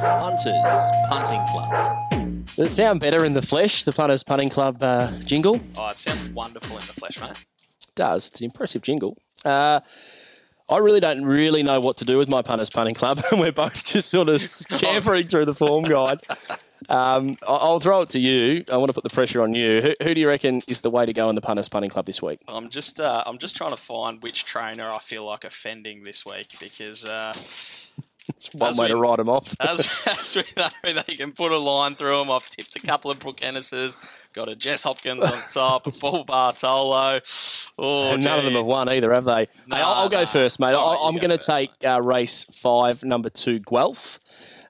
Punters 0.00 0.90
Punting 1.09 1.40
Club. 1.48 2.46
Does 2.46 2.59
it 2.59 2.70
sound 2.70 3.00
better 3.00 3.24
in 3.24 3.35
the 3.35 3.42
flesh, 3.42 3.85
the 3.85 3.92
Punters 3.92 4.22
Punting 4.24 4.48
Club 4.48 4.83
uh, 4.83 5.11
jingle? 5.20 5.61
Oh, 5.77 5.88
it 5.88 5.96
sounds 5.96 6.31
wonderful 6.31 6.77
in 6.77 6.81
the 6.83 6.92
flesh, 6.92 7.20
mate. 7.20 7.44
does. 7.94 8.29
It's 8.29 8.40
an 8.40 8.46
impressive 8.46 8.83
jingle. 8.83 9.18
Uh, 9.44 9.81
I 10.70 10.79
really 10.79 11.00
don't 11.00 11.24
really 11.24 11.62
know 11.62 11.79
what 11.81 11.98
to 11.98 12.07
do 12.07 12.16
with 12.16 12.29
my 12.31 12.40
punters 12.40 12.70
punting 12.70 12.94
club, 12.94 13.22
and 13.31 13.38
we're 13.38 13.53
both 13.53 13.85
just 13.85 14.09
sort 14.09 14.31
of 14.31 14.40
scampering 14.42 15.29
through 15.29 15.44
the 15.44 15.55
form 15.55 15.85
guide. 15.85 16.20
Um, 16.88 17.37
I'll 17.46 17.81
throw 17.81 18.00
it 18.00 18.09
to 18.11 18.18
you. 18.18 18.64
I 18.72 18.79
want 18.79 18.88
to 18.88 18.94
put 18.94 19.05
the 19.05 19.11
pressure 19.11 19.42
on 19.42 19.55
you. 19.55 19.83
Who, 19.83 19.92
who 20.03 20.14
do 20.14 20.20
you 20.20 20.29
reckon 20.29 20.62
is 20.66 20.81
the 20.81 20.90
way 20.90 21.05
to 21.05 21.12
go 21.12 21.29
in 21.29 21.35
the 21.35 21.42
punters 21.42 21.68
punting 21.68 21.90
club 21.90 22.07
this 22.07 22.22
week? 22.22 22.40
I'm 22.48 22.70
just 22.70 22.98
uh, 22.98 23.22
I'm 23.27 23.37
just 23.37 23.57
trying 23.57 23.70
to 23.72 23.77
find 23.77 24.22
which 24.22 24.46
trainer 24.46 24.90
I 24.90 25.00
feel 25.00 25.27
like 25.27 25.44
offending 25.44 26.05
this 26.05 26.24
week 26.24 26.55
because 26.59 27.05
uh, 27.05 27.35
It's 28.28 28.52
one 28.54 28.70
As 28.70 28.78
way 28.78 28.87
we- 28.87 28.92
to 28.92 28.96
write 28.96 29.16
them 29.18 29.28
off. 29.28 29.54
as, 29.60 29.87
as 30.06 30.37
we 30.37 30.44
know, 30.56 30.68
they 31.06 31.16
can 31.16 31.32
put 31.32 31.52
a 31.52 31.58
line 31.58 31.94
through 31.94 32.18
them. 32.18 32.30
I've 32.30 32.48
tipped 32.50 32.76
a 32.76 32.80
couple 32.80 33.10
of 33.10 33.18
Brooke 33.18 33.42
Ennises, 33.42 33.96
got 34.32 34.48
a 34.48 34.56
Jess 34.56 34.82
Hopkins 34.84 35.24
on 35.24 35.38
top, 35.52 35.87
a 35.87 35.90
Paul 35.90 36.24
Bartolo. 36.24 37.20
Oh, 37.78 38.16
none 38.16 38.38
of 38.38 38.44
them 38.44 38.54
have 38.54 38.66
won 38.66 38.88
either, 38.88 39.12
have 39.12 39.24
they? 39.24 39.44
Hey, 39.44 39.48
I'll, 39.72 39.94
I'll 39.94 40.08
go 40.08 40.26
first, 40.26 40.60
mate. 40.60 40.74
All 40.74 41.04
I, 41.04 41.08
I'm 41.08 41.16
going 41.16 41.37
to 41.37 41.38
take 41.38 41.70
uh, 41.84 42.00
race 42.00 42.44
five, 42.52 43.02
number 43.02 43.30
two, 43.30 43.58
Guelph. 43.60 44.18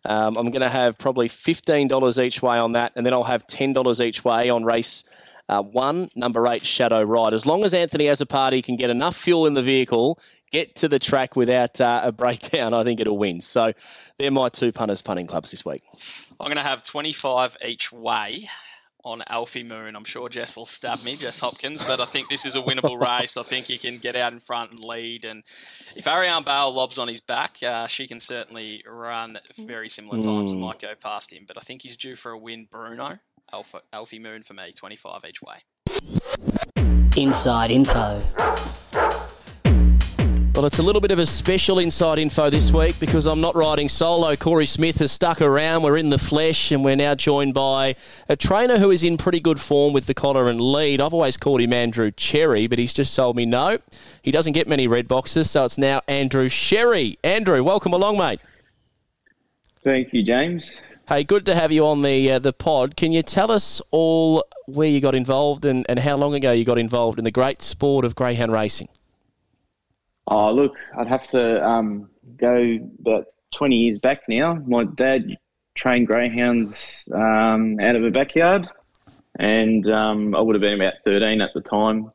Um, 0.06 0.36
I'm 0.36 0.50
going 0.50 0.60
to 0.60 0.68
have 0.68 0.98
probably 0.98 1.28
$15 1.28 2.22
each 2.22 2.42
way 2.42 2.58
on 2.58 2.72
that, 2.72 2.92
and 2.94 3.06
then 3.06 3.12
I'll 3.14 3.24
have 3.24 3.46
$10 3.46 4.00
each 4.04 4.24
way 4.24 4.50
on 4.50 4.64
race 4.64 5.02
uh, 5.48 5.62
one, 5.62 6.10
number 6.14 6.46
eight, 6.48 6.64
Shadow 6.64 7.02
Ride. 7.02 7.32
As 7.34 7.44
long 7.46 7.64
as 7.64 7.72
Anthony 7.74 8.04
Azzopardi 8.06 8.62
can 8.64 8.76
get 8.76 8.90
enough 8.90 9.16
fuel 9.16 9.46
in 9.46 9.52
the 9.54 9.62
vehicle, 9.62 10.18
get 10.54 10.76
to 10.76 10.88
the 10.88 10.98
track 11.00 11.34
without 11.36 11.80
uh, 11.80 12.00
a 12.04 12.12
breakdown, 12.12 12.72
I 12.72 12.84
think 12.84 13.00
it'll 13.00 13.18
win. 13.18 13.40
So 13.42 13.72
they're 14.18 14.30
my 14.30 14.48
two 14.48 14.70
punters 14.72 15.02
punting 15.02 15.26
clubs 15.26 15.50
this 15.50 15.64
week. 15.64 15.82
I'm 16.40 16.46
going 16.46 16.56
to 16.56 16.62
have 16.62 16.84
25 16.84 17.56
each 17.66 17.90
way 17.92 18.48
on 19.04 19.22
Alfie 19.28 19.62
Moon. 19.64 19.96
I'm 19.96 20.04
sure 20.04 20.28
Jess 20.30 20.56
will 20.56 20.64
stab 20.64 21.02
me, 21.04 21.16
Jess 21.16 21.40
Hopkins, 21.40 21.84
but 21.84 22.00
I 22.00 22.04
think 22.06 22.28
this 22.30 22.46
is 22.46 22.56
a 22.56 22.62
winnable 22.62 22.98
race. 22.98 23.36
I 23.36 23.42
think 23.42 23.66
he 23.66 23.76
can 23.78 23.98
get 23.98 24.16
out 24.16 24.32
in 24.32 24.38
front 24.40 24.70
and 24.70 24.80
lead. 24.80 25.24
And 25.26 25.42
if 25.96 26.06
Ariane 26.06 26.42
Bale 26.44 26.72
lobs 26.72 26.98
on 26.98 27.08
his 27.08 27.20
back, 27.20 27.56
uh, 27.62 27.86
she 27.86 28.06
can 28.06 28.18
certainly 28.20 28.82
run 28.88 29.38
very 29.58 29.90
similar 29.90 30.22
times 30.22 30.52
and 30.52 30.60
Mm. 30.62 30.64
might 30.66 30.80
go 30.80 30.94
past 30.94 31.32
him. 31.34 31.44
But 31.46 31.58
I 31.58 31.60
think 31.60 31.82
he's 31.82 31.96
due 31.98 32.16
for 32.16 32.30
a 32.30 32.38
win, 32.38 32.66
Bruno. 32.70 33.18
Alpha, 33.52 33.82
Alfie 33.92 34.18
Moon 34.20 34.42
for 34.42 34.54
me, 34.54 34.70
25 34.72 35.24
each 35.28 35.42
way. 35.42 35.64
Inside 37.16 37.70
info. 37.70 38.20
Well, 40.54 40.66
it's 40.66 40.78
a 40.78 40.84
little 40.84 41.00
bit 41.00 41.10
of 41.10 41.18
a 41.18 41.26
special 41.26 41.80
inside 41.80 42.16
info 42.20 42.48
this 42.48 42.70
week 42.70 43.00
because 43.00 43.26
I'm 43.26 43.40
not 43.40 43.56
riding 43.56 43.88
solo. 43.88 44.36
Corey 44.36 44.66
Smith 44.66 45.00
has 45.00 45.10
stuck 45.10 45.42
around. 45.42 45.82
We're 45.82 45.96
in 45.96 46.10
the 46.10 46.18
flesh, 46.18 46.70
and 46.70 46.84
we're 46.84 46.94
now 46.94 47.16
joined 47.16 47.54
by 47.54 47.96
a 48.28 48.36
trainer 48.36 48.78
who 48.78 48.92
is 48.92 49.02
in 49.02 49.16
pretty 49.16 49.40
good 49.40 49.58
form 49.58 49.92
with 49.92 50.06
the 50.06 50.14
collar 50.14 50.48
and 50.48 50.60
lead. 50.60 51.00
I've 51.00 51.12
always 51.12 51.36
called 51.36 51.60
him 51.60 51.72
Andrew 51.72 52.12
Cherry, 52.12 52.68
but 52.68 52.78
he's 52.78 52.94
just 52.94 53.16
told 53.16 53.34
me 53.34 53.44
no. 53.44 53.78
He 54.22 54.30
doesn't 54.30 54.52
get 54.52 54.68
many 54.68 54.86
red 54.86 55.08
boxes, 55.08 55.50
so 55.50 55.64
it's 55.64 55.76
now 55.76 56.02
Andrew 56.06 56.48
Sherry. 56.48 57.18
Andrew, 57.24 57.64
welcome 57.64 57.92
along, 57.92 58.18
mate. 58.18 58.38
Thank 59.82 60.12
you, 60.12 60.22
James. 60.22 60.70
Hey, 61.08 61.24
good 61.24 61.46
to 61.46 61.56
have 61.56 61.72
you 61.72 61.84
on 61.84 62.02
the 62.02 62.30
uh, 62.30 62.38
the 62.38 62.52
pod. 62.52 62.96
Can 62.96 63.10
you 63.10 63.24
tell 63.24 63.50
us 63.50 63.82
all 63.90 64.44
where 64.66 64.88
you 64.88 65.00
got 65.00 65.16
involved 65.16 65.64
and, 65.64 65.84
and 65.88 65.98
how 65.98 66.16
long 66.16 66.32
ago 66.32 66.52
you 66.52 66.64
got 66.64 66.78
involved 66.78 67.18
in 67.18 67.24
the 67.24 67.32
great 67.32 67.60
sport 67.60 68.04
of 68.04 68.14
greyhound 68.14 68.52
racing? 68.52 68.88
Oh, 70.26 70.52
look, 70.52 70.76
I'd 70.96 71.06
have 71.06 71.28
to 71.30 71.64
um, 71.64 72.08
go 72.36 72.78
about 73.00 73.26
20 73.54 73.76
years 73.76 73.98
back 73.98 74.22
now. 74.28 74.54
My 74.66 74.84
dad 74.84 75.36
trained 75.74 76.06
greyhounds 76.06 77.04
um, 77.12 77.78
out 77.80 77.96
of 77.96 78.04
a 78.04 78.10
backyard, 78.10 78.66
and 79.38 79.88
um, 79.90 80.34
I 80.34 80.40
would 80.40 80.54
have 80.54 80.62
been 80.62 80.80
about 80.80 80.94
13 81.04 81.40
at 81.40 81.50
the 81.54 81.60
time. 81.60 82.10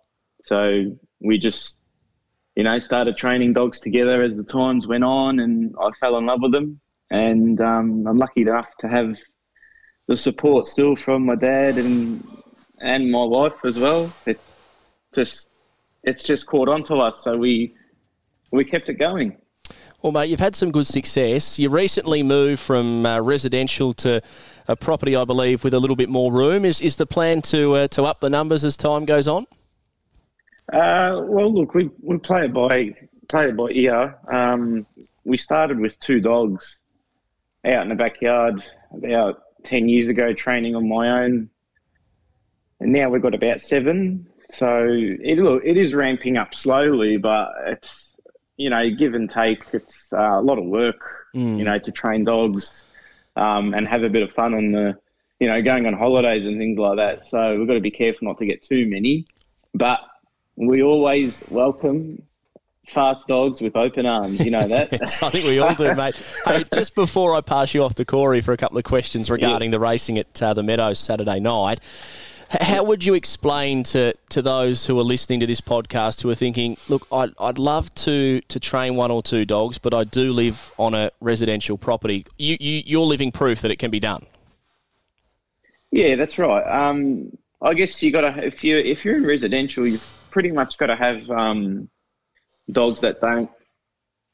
So 0.46 0.98
we 1.20 1.38
just, 1.38 1.76
you 2.56 2.64
know, 2.64 2.80
started 2.80 3.18
training 3.18 3.54
dogs 3.54 3.80
together 3.80 4.24
as 4.24 4.36
the 4.36 4.44
times 4.44 4.88
went 4.88 5.04
on, 5.04 5.40
and 5.40 5.76
I 5.80 5.90
fell 6.00 6.18
in 6.18 6.26
love 6.26 6.42
with 6.42 6.52
them. 6.52 6.80
And 7.12 7.62
um, 7.62 8.08
I'm 8.08 8.18
lucky 8.18 8.42
enough 8.42 8.68
to 8.80 8.88
have 8.88 9.16
the 10.08 10.18
support 10.18 10.66
still 10.66 10.96
from 10.96 11.26
my 11.26 11.36
dad 11.36 11.78
and 11.78 12.24
and 12.82 13.12
my 13.12 13.24
wife 13.24 13.66
as 13.66 13.78
well. 13.78 14.12
It's 14.26 14.42
just 15.14 15.50
it's 16.04 16.24
just 16.24 16.48
caught 16.48 16.70
on 16.70 16.84
to 16.86 16.96
us, 16.96 17.24
so 17.24 17.38
we 17.38 17.76
we 18.52 18.66
kept 18.66 18.90
it 18.90 18.96
going. 18.96 19.38
Well, 20.02 20.14
mate, 20.14 20.30
you've 20.30 20.40
had 20.40 20.56
some 20.56 20.72
good 20.72 20.88
success. 20.88 21.60
You 21.60 21.70
recently 21.70 22.24
moved 22.24 22.62
from 22.62 23.06
uh, 23.06 23.20
residential 23.20 23.94
to 23.96 24.22
a 24.68 24.76
property, 24.76 25.16
I 25.16 25.26
believe, 25.26 25.64
with 25.64 25.74
a 25.74 25.80
little 25.80 25.98
bit 25.98 26.10
more 26.10 26.32
room. 26.32 26.64
Is 26.64 26.80
is 26.82 26.96
the 26.96 27.06
plan 27.06 27.42
to 27.44 27.74
uh, 27.76 27.88
to 27.90 28.04
up 28.04 28.20
the 28.22 28.30
numbers 28.30 28.64
as 28.64 28.78
time 28.78 29.04
goes 29.06 29.28
on? 29.28 29.46
Uh, 30.72 31.22
well, 31.26 31.54
look, 31.54 31.74
we, 31.74 31.90
we 32.02 32.18
play 32.18 32.46
it 32.46 32.54
by 32.54 32.96
play 33.28 33.50
it 33.50 33.58
by 33.58 33.70
ear. 33.72 34.18
Um, 34.32 34.86
we 35.26 35.38
started 35.38 35.80
with 35.80 36.00
two 36.00 36.22
dogs 36.22 36.78
out 37.66 37.84
in 37.84 37.90
the 37.90 37.96
backyard 37.96 38.64
about 38.94 39.42
ten 39.64 39.90
years 39.90 40.08
ago, 40.08 40.34
training 40.34 40.76
on 40.76 40.88
my 40.88 41.24
own, 41.24 41.50
and 42.80 42.94
now 42.94 43.10
we've 43.10 43.22
got 43.22 43.36
about 43.36 43.60
seven. 43.60 44.28
So 44.52 44.88
it 44.88 45.38
look, 45.40 45.62
it 45.66 45.76
is 45.76 45.94
ramping 45.94 46.38
up 46.38 46.56
slowly, 46.56 47.18
but 47.18 47.50
it's 47.68 48.09
you 48.60 48.70
know 48.70 48.88
give 48.92 49.16
and 49.16 49.28
take. 49.30 49.64
It's 49.74 50.12
uh, 50.14 50.18
a 50.40 50.42
lot 50.42 50.60
of 50.60 50.66
work, 50.66 51.16
Mm. 51.36 51.60
you 51.60 51.64
know, 51.64 51.78
to 51.78 51.92
train 51.92 52.24
dogs 52.26 52.84
um, 53.36 53.74
and 53.76 53.88
have 53.88 54.02
a 54.04 54.10
bit 54.10 54.24
of 54.24 54.32
fun 54.32 54.54
on 54.56 54.72
the 54.72 54.98
you 55.40 55.48
know 55.48 55.62
going 55.62 55.86
on 55.88 55.94
holidays 55.94 56.46
and 56.46 56.58
things 56.60 56.78
like 56.78 56.98
that. 56.98 57.28
So 57.28 57.58
we've 57.58 57.68
got 57.68 57.76
to 57.76 57.80
be 57.82 57.92
careful 57.92 58.28
not 58.28 58.38
to 58.40 58.46
get 58.46 58.62
too 58.64 58.88
many, 58.88 59.26
but 59.74 60.00
we 60.56 60.82
always 60.84 61.42
welcome 61.50 62.22
fast 62.88 63.28
dogs 63.28 63.62
with 63.62 63.76
open 63.76 64.08
arms. 64.08 64.40
You 64.44 64.50
know 64.52 64.68
that. 64.68 64.92
yes, 65.00 65.22
I 65.22 65.30
think 65.30 65.46
we 65.46 65.60
all 65.60 65.76
do, 65.76 65.94
mate. 66.04 66.20
Hey, 66.46 66.64
just 66.74 66.96
before 66.96 67.36
I 67.36 67.42
pass 67.42 67.74
you 67.76 67.84
off 67.84 67.94
to 67.96 68.06
Corey 68.06 68.42
for 68.42 68.52
a 68.52 68.58
couple 68.58 68.80
of 68.80 68.84
questions 68.84 69.30
regarding 69.30 69.70
the 69.72 69.80
racing 69.80 70.18
at 70.18 70.42
uh, 70.42 70.56
the 70.56 70.64
Meadows 70.64 71.00
Saturday 71.00 71.40
night, 71.40 71.80
how 72.50 72.84
would 72.84 73.04
you 73.04 73.14
explain 73.14 73.84
to, 73.84 74.14
to 74.30 74.42
those 74.42 74.86
who 74.86 75.00
are 75.00 75.04
listening 75.04 75.40
to 75.42 75.46
this 75.46 75.62
podcast 75.62 76.22
who 76.22 76.30
are 76.30 76.36
thinking, 76.36 76.78
look, 76.88 77.08
I'd, 77.12 77.32
I'd 77.40 77.60
love 77.60 77.94
to, 77.96 78.42
to 78.42 78.60
train 78.60 78.96
one 78.96 79.12
or 79.12 79.22
two 79.22 79.46
dogs, 79.46 79.78
but 79.78 79.94
I 79.94 80.04
do 80.04 80.34
live 80.34 80.74
on 80.78 80.94
a 80.94 81.12
residential 81.22 81.78
property. 81.78 82.26
You, 82.38 82.58
you, 82.60 82.84
you're 82.86 83.06
living 83.06 83.32
proof 83.32 83.62
that 83.62 83.72
it 83.72 83.78
can 83.78 83.92
be 83.92 84.00
done. 84.00 84.26
Yeah, 85.92 86.16
that's 86.16 86.38
right. 86.38 86.64
Um, 86.64 87.38
I 87.62 87.74
guess 87.74 88.02
you 88.02 88.12
got 88.12 88.22
to 88.22 88.46
if 88.46 88.64
you 88.64 88.78
if 88.78 89.04
you're 89.04 89.18
in 89.18 89.26
residential, 89.26 89.86
you've 89.86 90.06
pretty 90.30 90.52
much 90.52 90.78
got 90.78 90.88
to 90.88 90.96
have 90.96 91.30
um, 91.30 91.90
dogs 92.72 93.02
that 93.02 93.20
don't, 93.22 93.50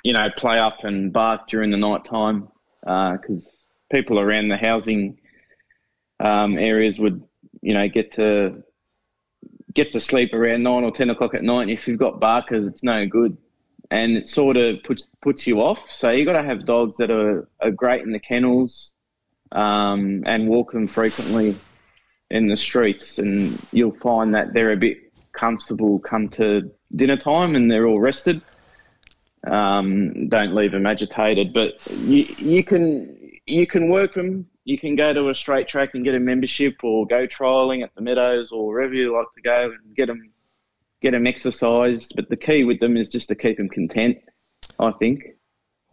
you 0.03 0.13
know, 0.13 0.29
play 0.37 0.59
up 0.59 0.83
and 0.83 1.11
bark 1.11 1.47
during 1.47 1.71
the 1.71 1.77
night 1.77 2.03
time 2.05 2.49
because 2.81 3.49
people 3.91 4.19
around 4.19 4.49
the 4.49 4.57
housing 4.57 5.17
um, 6.19 6.57
areas 6.57 6.99
would, 6.99 7.23
you 7.65 7.73
know, 7.73 7.87
get 7.89 8.11
to 8.11 8.63
get 9.73 9.89
to 9.91 9.99
sleep 9.99 10.33
around 10.35 10.61
nine 10.61 10.83
or 10.83 10.91
ten 10.91 11.09
o'clock 11.09 11.33
at 11.33 11.41
night. 11.41 11.67
If 11.67 11.87
you've 11.87 11.97
got 11.97 12.19
barkers, 12.19 12.67
it's 12.67 12.83
no 12.83 13.07
good, 13.07 13.35
and 13.89 14.15
it 14.15 14.27
sort 14.27 14.55
of 14.55 14.83
puts 14.83 15.07
puts 15.23 15.47
you 15.47 15.61
off. 15.61 15.81
So 15.91 16.11
you 16.11 16.25
got 16.25 16.39
to 16.39 16.43
have 16.43 16.65
dogs 16.65 16.95
that 16.97 17.09
are, 17.09 17.47
are 17.59 17.71
great 17.71 18.03
in 18.03 18.11
the 18.11 18.19
kennels 18.19 18.93
um, 19.51 20.21
and 20.27 20.47
walk 20.47 20.73
them 20.73 20.87
frequently 20.87 21.59
in 22.29 22.47
the 22.47 22.55
streets, 22.55 23.17
and 23.17 23.59
you'll 23.71 23.97
find 23.97 24.35
that 24.35 24.53
they're 24.53 24.71
a 24.71 24.77
bit 24.77 24.97
comfortable 25.33 25.97
come 25.97 26.29
to 26.29 26.71
dinner 26.95 27.17
time 27.17 27.55
and 27.55 27.69
they're 27.69 27.87
all 27.87 27.99
rested. 27.99 28.41
Um, 29.47 30.29
don't 30.29 30.53
leave 30.53 30.71
them 30.71 30.85
agitated, 30.85 31.51
but 31.51 31.79
you 31.89 32.27
you 32.37 32.63
can 32.63 33.17
you 33.47 33.65
can 33.65 33.89
work 33.89 34.13
them. 34.13 34.45
You 34.65 34.77
can 34.77 34.95
go 34.95 35.13
to 35.13 35.29
a 35.29 35.35
straight 35.35 35.67
track 35.67 35.91
and 35.93 36.03
get 36.03 36.15
a 36.15 36.19
membership, 36.19 36.83
or 36.83 37.05
go 37.07 37.27
trialing 37.27 37.83
at 37.83 37.93
the 37.95 38.01
Meadows, 38.01 38.51
or 38.51 38.67
wherever 38.67 38.93
you 38.93 39.15
like 39.15 39.27
to 39.35 39.41
go 39.41 39.65
and 39.65 39.95
get 39.95 40.07
them 40.07 40.31
get 41.01 41.11
them 41.11 41.27
exercised. 41.27 42.13
But 42.15 42.29
the 42.29 42.37
key 42.37 42.63
with 42.63 42.79
them 42.79 42.97
is 42.97 43.09
just 43.09 43.27
to 43.29 43.35
keep 43.35 43.57
them 43.57 43.69
content. 43.69 44.17
I 44.79 44.91
think. 44.91 45.34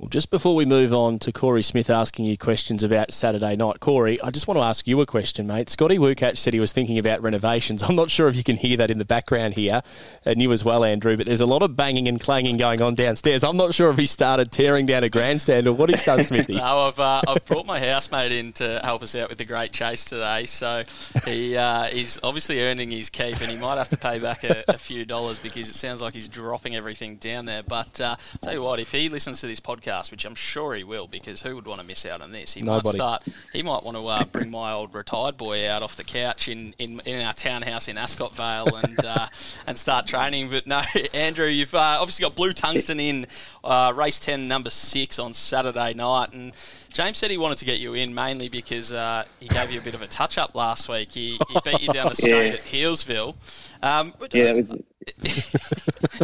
Well, 0.03 0.09
just 0.09 0.31
before 0.31 0.57
we 0.57 0.65
move 0.65 0.93
on 0.93 1.21
to 1.21 1.31
Corey 1.31 1.63
Smith 1.63 1.89
asking 1.89 2.25
you 2.25 2.37
questions 2.37 2.83
about 2.83 3.13
Saturday 3.13 3.55
night, 3.55 3.79
Corey, 3.79 4.21
I 4.21 4.31
just 4.31 4.49
want 4.49 4.59
to 4.59 4.65
ask 4.65 4.89
you 4.89 5.01
a 5.01 5.07
question, 5.07 5.47
mate. 5.47 5.71
Scotty 5.71 5.97
Wukatch 5.97 6.39
said 6.39 6.53
he 6.53 6.59
was 6.59 6.73
thinking 6.73 6.99
about 6.99 7.23
renovations. 7.23 7.85
I'm 7.85 7.95
not 7.95 8.11
sure 8.11 8.27
if 8.27 8.35
you 8.35 8.43
can 8.43 8.57
hear 8.57 8.77
that 8.79 8.91
in 8.91 8.99
the 8.99 9.05
background 9.05 9.55
here, 9.55 9.81
and 10.25 10.43
you 10.43 10.51
as 10.51 10.65
well, 10.65 10.83
Andrew, 10.83 11.17
but 11.17 11.27
there's 11.27 11.41
a 11.41 11.47
lot 11.47 11.63
of 11.63 11.77
banging 11.77 12.09
and 12.09 12.21
clanging 12.21 12.57
going 12.57 12.83
on 12.83 12.97
downstairs. 12.97 13.45
I'm 13.45 13.57
not 13.57 13.77
sure 13.77 13.93
if 13.93 13.97
he 13.97 14.07
started 14.07 14.51
tearing 14.51 14.87
down 14.87 15.05
a 15.05 15.09
grandstand 15.09 15.69
or 15.69 15.73
what 15.73 15.89
he's 15.89 16.03
done, 16.03 16.25
Smithy. 16.25 16.55
no, 16.57 16.89
I've 16.89 16.99
uh, 16.99 17.23
I've 17.29 17.45
brought 17.45 17.67
my 17.67 17.79
housemate 17.79 18.33
in 18.33 18.53
to 18.55 18.81
help 18.83 19.05
us 19.05 19.15
out 19.15 19.29
with 19.29 19.39
the 19.39 19.45
great 19.45 19.71
chase 19.71 20.05
today. 20.05 20.47
So 20.47 20.83
he 21.25 21.57
uh, 21.57 21.85
he's 21.85 22.19
obviously 22.25 22.61
earning 22.61 22.91
his 22.91 23.09
keep, 23.09 23.41
and 23.41 23.53
he 23.53 23.57
might 23.57 23.77
have 23.77 23.91
to 23.91 23.97
pay 23.97 24.19
back 24.19 24.43
a, 24.43 24.65
a 24.67 24.79
few 24.79 25.05
dollars 25.05 25.39
because 25.39 25.69
it 25.69 25.75
sounds 25.75 26.03
like 26.03 26.15
he's 26.15 26.27
dropping 26.27 26.75
everything 26.75 27.19
down 27.19 27.45
there. 27.45 27.63
But 27.63 28.01
uh, 28.01 28.17
tell 28.41 28.53
you 28.53 28.63
what, 28.63 28.81
if 28.81 28.91
he 28.91 29.09
listens 29.09 29.41
to 29.43 29.47
this 29.47 29.61
podcast, 29.61 29.92
which 30.11 30.25
I'm 30.25 30.35
sure 30.35 30.75
he 30.75 30.85
will, 30.85 31.07
because 31.07 31.43
who 31.43 31.55
would 31.57 31.67
want 31.67 31.81
to 31.81 31.87
miss 31.87 32.07
out 32.07 32.21
on 32.23 32.33
this? 32.33 32.55
He 32.55 32.63
Nobody. 32.63 32.89
might 32.89 32.95
start. 32.95 33.23
He 33.53 33.63
might 33.63 33.83
want 33.83 33.97
to 33.97 34.07
uh, 34.07 34.25
bring 34.25 34.51
my 34.51 34.73
old 34.73 34.95
retired 34.95 35.37
boy 35.37 35.69
out 35.69 35.83
off 35.83 35.97
the 35.97 36.05
couch 36.05 36.49
in, 36.49 36.75
in, 36.79 37.01
in 37.05 37.21
our 37.21 37.33
townhouse 37.35 37.89
in 37.89 37.99
Ascot 37.99 38.35
Vale 38.35 38.75
and 38.77 39.05
uh, 39.05 39.27
and 39.67 39.77
start 39.79 40.07
training. 40.07 40.51
But 40.51 40.67
no, 40.67 40.83
Andrew, 41.15 41.47
you've 41.47 41.75
uh, 41.75 41.99
obviously 42.01 42.23
got 42.25 42.35
Blue 42.35 42.53
Tungsten 42.53 42.99
in 43.01 43.27
uh, 43.65 43.93
race 43.95 44.19
ten, 44.21 44.49
number 44.49 44.71
six 44.71 45.19
on 45.19 45.35
Saturday 45.35 45.95
night, 45.95 46.33
and 46.33 46.53
James 46.93 47.19
said 47.19 47.31
he 47.31 47.39
wanted 47.39 47.59
to 47.59 47.65
get 47.65 47.79
you 47.79 47.95
in 47.95 48.15
mainly 48.15 48.49
because 48.49 48.93
uh, 48.93 49.25
he 49.41 49.49
gave 49.49 49.71
you 49.71 49.81
a 49.81 49.83
bit 49.83 49.95
of 49.95 50.03
a 50.03 50.07
touch 50.07 50.37
up 50.39 50.55
last 50.55 50.89
week. 50.89 51.13
He, 51.13 51.39
he 51.49 51.59
beat 51.65 51.81
you 51.83 51.93
down 51.93 52.09
the 52.11 52.15
straight 52.15 52.49
Yeah. 52.49 52.55
at 52.55 52.61
Healesville. 52.61 53.35
Um, 53.83 54.13
Yeah, 54.33 54.53
that 54.53 54.57
was. 54.57 54.79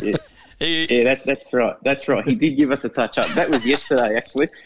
yeah, 0.03 0.17
yeah 0.61 1.05
that, 1.05 1.25
that's 1.25 1.53
right. 1.53 1.77
That's 1.83 2.09
right. 2.09 2.25
He 2.27 2.35
did 2.35 2.57
give 2.57 2.71
us 2.73 2.85
a 2.85 2.89
touch 2.89 3.19
up. 3.19 3.29
That 3.29 3.51
was 3.51 3.67
yesterday, 3.67 4.17
actually. 4.17 4.49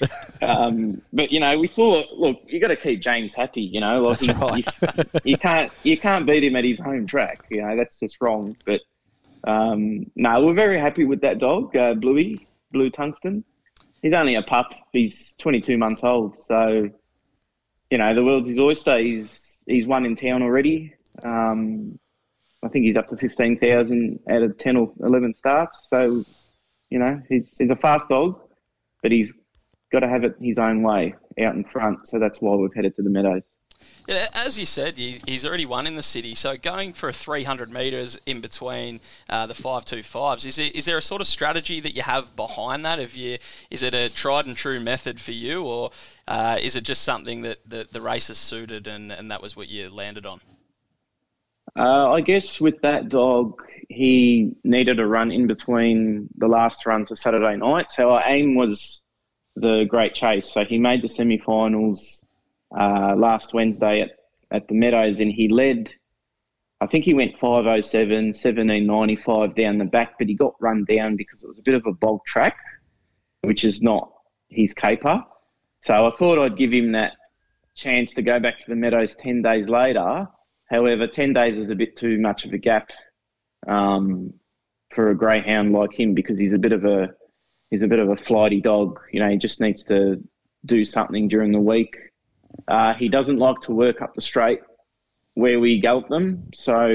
Um, 0.43 1.01
but 1.13 1.31
you 1.31 1.39
know, 1.39 1.57
we 1.57 1.69
thought, 1.69 2.07
look, 2.15 2.41
you 2.49 2.59
got 2.59 2.69
to 2.69 2.77
keep 2.77 3.01
James 3.01 3.33
happy. 3.33 3.61
You 3.63 3.79
know, 3.79 4.01
like 4.01 4.19
That's 4.19 4.41
right. 4.41 4.67
you, 4.83 5.21
you 5.23 5.37
can't 5.37 5.71
you 5.85 5.97
can't 5.97 6.27
beat 6.27 6.43
him 6.43 6.57
at 6.57 6.65
his 6.65 6.81
home 6.81 7.07
track. 7.07 7.45
You 7.49 7.63
know, 7.63 7.77
that's 7.77 8.01
just 8.01 8.17
wrong. 8.21 8.57
But 8.65 8.81
um, 9.45 10.11
no, 10.17 10.45
we're 10.45 10.55
very 10.55 10.79
happy 10.79 11.05
with 11.05 11.21
that 11.21 11.39
dog, 11.39 11.77
uh, 11.77 11.95
Bluey, 11.95 12.45
Blue 12.73 12.91
Tungsten. 12.91 13.45
He's 14.03 14.13
only 14.13 14.35
a 14.35 14.43
pup. 14.43 14.75
He's 14.93 15.35
22 15.39 15.79
months 15.79 16.03
old. 16.03 16.35
So, 16.47 16.91
you 17.91 17.99
know, 17.99 18.13
the 18.13 18.25
world's 18.25 18.49
his 18.49 18.59
oyster. 18.59 18.99
He's 18.99 19.59
he's 19.67 19.87
won 19.87 20.05
in 20.05 20.17
town 20.17 20.43
already. 20.43 20.95
Um, 21.23 21.99
I 22.63 22.69
think 22.69 22.85
he's 22.85 22.97
up 22.97 23.09
to 23.09 23.17
15,000 23.17 24.21
out 24.31 24.43
of 24.43 24.57
10 24.59 24.77
or 24.77 24.93
11 25.01 25.35
starts. 25.35 25.83
So, 25.91 26.25
you 26.91 26.99
know, 26.99 27.21
he's, 27.29 27.49
he's 27.59 27.71
a 27.71 27.77
fast 27.77 28.09
dog, 28.09 28.41
but 29.03 29.11
he's 29.11 29.33
got 29.91 30.01
to 30.01 30.09
have 30.09 30.25
it 30.25 30.37
his 30.41 30.59
own 30.59 30.83
way 30.83 31.15
out 31.41 31.55
in 31.55 31.65
front. 31.65 32.09
So 32.09 32.19
that's 32.19 32.41
why 32.41 32.55
we've 32.55 32.75
headed 32.75 32.97
to 32.97 33.03
the 33.03 33.11
Meadows. 33.11 33.43
Yeah, 34.07 34.29
as 34.33 34.59
you 34.59 34.67
said, 34.67 34.97
he's 34.97 35.45
already 35.45 35.67
won 35.67 35.87
in 35.87 35.95
the 35.95 36.03
city. 36.03 36.35
So 36.35 36.57
going 36.57 36.93
for 36.93 37.09
a 37.09 37.13
300 37.13 37.73
metres 37.73 38.19
in 38.27 38.41
between 38.41 39.01
uh, 39.29 39.47
the 39.47 39.55
525s, 39.55 40.45
is, 40.47 40.59
is 40.59 40.85
there 40.85 40.99
a 40.99 41.03
sort 41.03 41.21
of 41.21 41.27
strategy 41.27 41.81
that 41.81 41.95
you 41.95 42.03
have 42.03 42.35
behind 42.35 42.85
that? 42.85 42.99
Have 42.99 43.15
you, 43.15 43.39
is 43.71 43.83
it 43.83 43.95
a 43.95 44.09
tried 44.09 44.47
and 44.47 44.57
true 44.57 44.81
method 44.81 45.21
for 45.21 45.33
you, 45.33 45.65
or 45.65 45.91
uh, 46.27 46.59
is 46.61 46.75
it 46.75 46.83
just 46.83 47.03
something 47.03 47.43
that 47.43 47.59
the, 47.69 47.87
the 47.91 48.01
race 48.01 48.29
has 48.29 48.39
suited 48.39 48.87
and, 48.87 49.13
and 49.13 49.31
that 49.31 49.41
was 49.41 49.57
what 49.57 49.69
you 49.69 49.89
landed 49.89 50.27
on? 50.27 50.41
Uh, 51.79 52.11
I 52.11 52.21
guess 52.21 52.61
with 52.61 52.81
that 52.83 53.09
dog, 53.09 53.63
he 53.89 54.55
needed 54.65 55.01
a 55.01 55.07
run 55.07 55.31
in 55.31 55.47
between 55.47 56.29
the 56.37 56.49
last 56.49 56.85
runs 56.85 57.11
of 57.11 57.19
Saturday 57.19 57.57
night. 57.57 57.91
So 57.91 58.11
our 58.11 58.23
aim 58.27 58.55
was 58.55 59.03
the 59.57 59.85
Great 59.85 60.15
Chase. 60.15 60.51
So 60.51 60.65
he 60.65 60.79
made 60.79 61.03
the 61.03 61.09
semi-finals 61.09 62.23
uh, 62.79 63.15
last 63.17 63.55
Wednesday 63.55 64.03
at, 64.03 64.11
at 64.51 64.69
the 64.69 64.75
Meadows, 64.75 65.21
and 65.21 65.31
he 65.31 65.49
led. 65.49 65.93
I 66.81 66.87
think 66.87 67.05
he 67.05 67.15
went 67.15 67.39
507, 67.39 68.27
1795 68.29 69.55
down 69.55 69.79
the 69.79 69.85
back, 69.85 70.15
but 70.19 70.29
he 70.29 70.35
got 70.35 70.55
run 70.61 70.85
down 70.85 71.17
because 71.17 71.43
it 71.43 71.49
was 71.49 71.59
a 71.59 71.63
bit 71.63 71.75
of 71.75 71.87
a 71.87 71.93
bog 71.93 72.21
track, 72.27 72.57
which 73.43 73.65
is 73.65 73.83
not 73.83 74.13
his 74.49 74.75
caper. 74.75 75.25
So 75.83 76.07
I 76.07 76.11
thought 76.17 76.39
I'd 76.39 76.57
give 76.57 76.73
him 76.73 76.93
that 76.93 77.13
chance 77.75 78.13
to 78.15 78.23
go 78.23 78.41
back 78.41 78.59
to 78.59 78.69
the 78.69 78.77
Meadows 78.77 79.17
10 79.17 79.43
days 79.43 79.69
later. 79.69 80.29
However, 80.73 81.07
10 81.07 81.35
days 81.35 81.59
is 81.59 81.69
a 81.69 81.75
bit 81.75 81.97
too 81.99 82.19
much 82.19 82.47
of 82.47 82.53
a 82.55 82.59
gap 82.59 82.89
um, 83.69 84.33
for 84.95 85.11
a 85.11 85.15
greyhound 85.15 85.73
like 85.75 85.93
him 85.93 86.15
because 86.15 86.39
he's 86.39 86.55
a 86.55 86.59
bit 86.59 86.73
of 86.73 86.85
a 86.87 87.11
he's 87.71 87.83
a 87.83 87.87
bit 87.87 87.99
of 87.99 88.09
a 88.09 88.17
flighty 88.17 88.61
dog. 88.63 88.99
You 89.13 89.21
know, 89.21 89.29
he 89.29 89.37
just 89.37 89.61
needs 89.61 89.85
to 89.85 90.23
do 90.65 90.85
something 90.87 91.29
during 91.29 91.53
the 91.53 91.61
week. 91.61 91.95
Uh, 92.69 92.95
he 92.95 93.09
doesn't 93.11 93.39
like 93.39 93.61
to 93.63 93.73
work 93.73 94.01
up 94.01 94.15
the 94.15 94.23
straight 94.23 94.61
where 95.35 95.61
we 95.61 95.79
gallop 95.79 96.09
them. 96.09 96.51
So, 96.55 96.87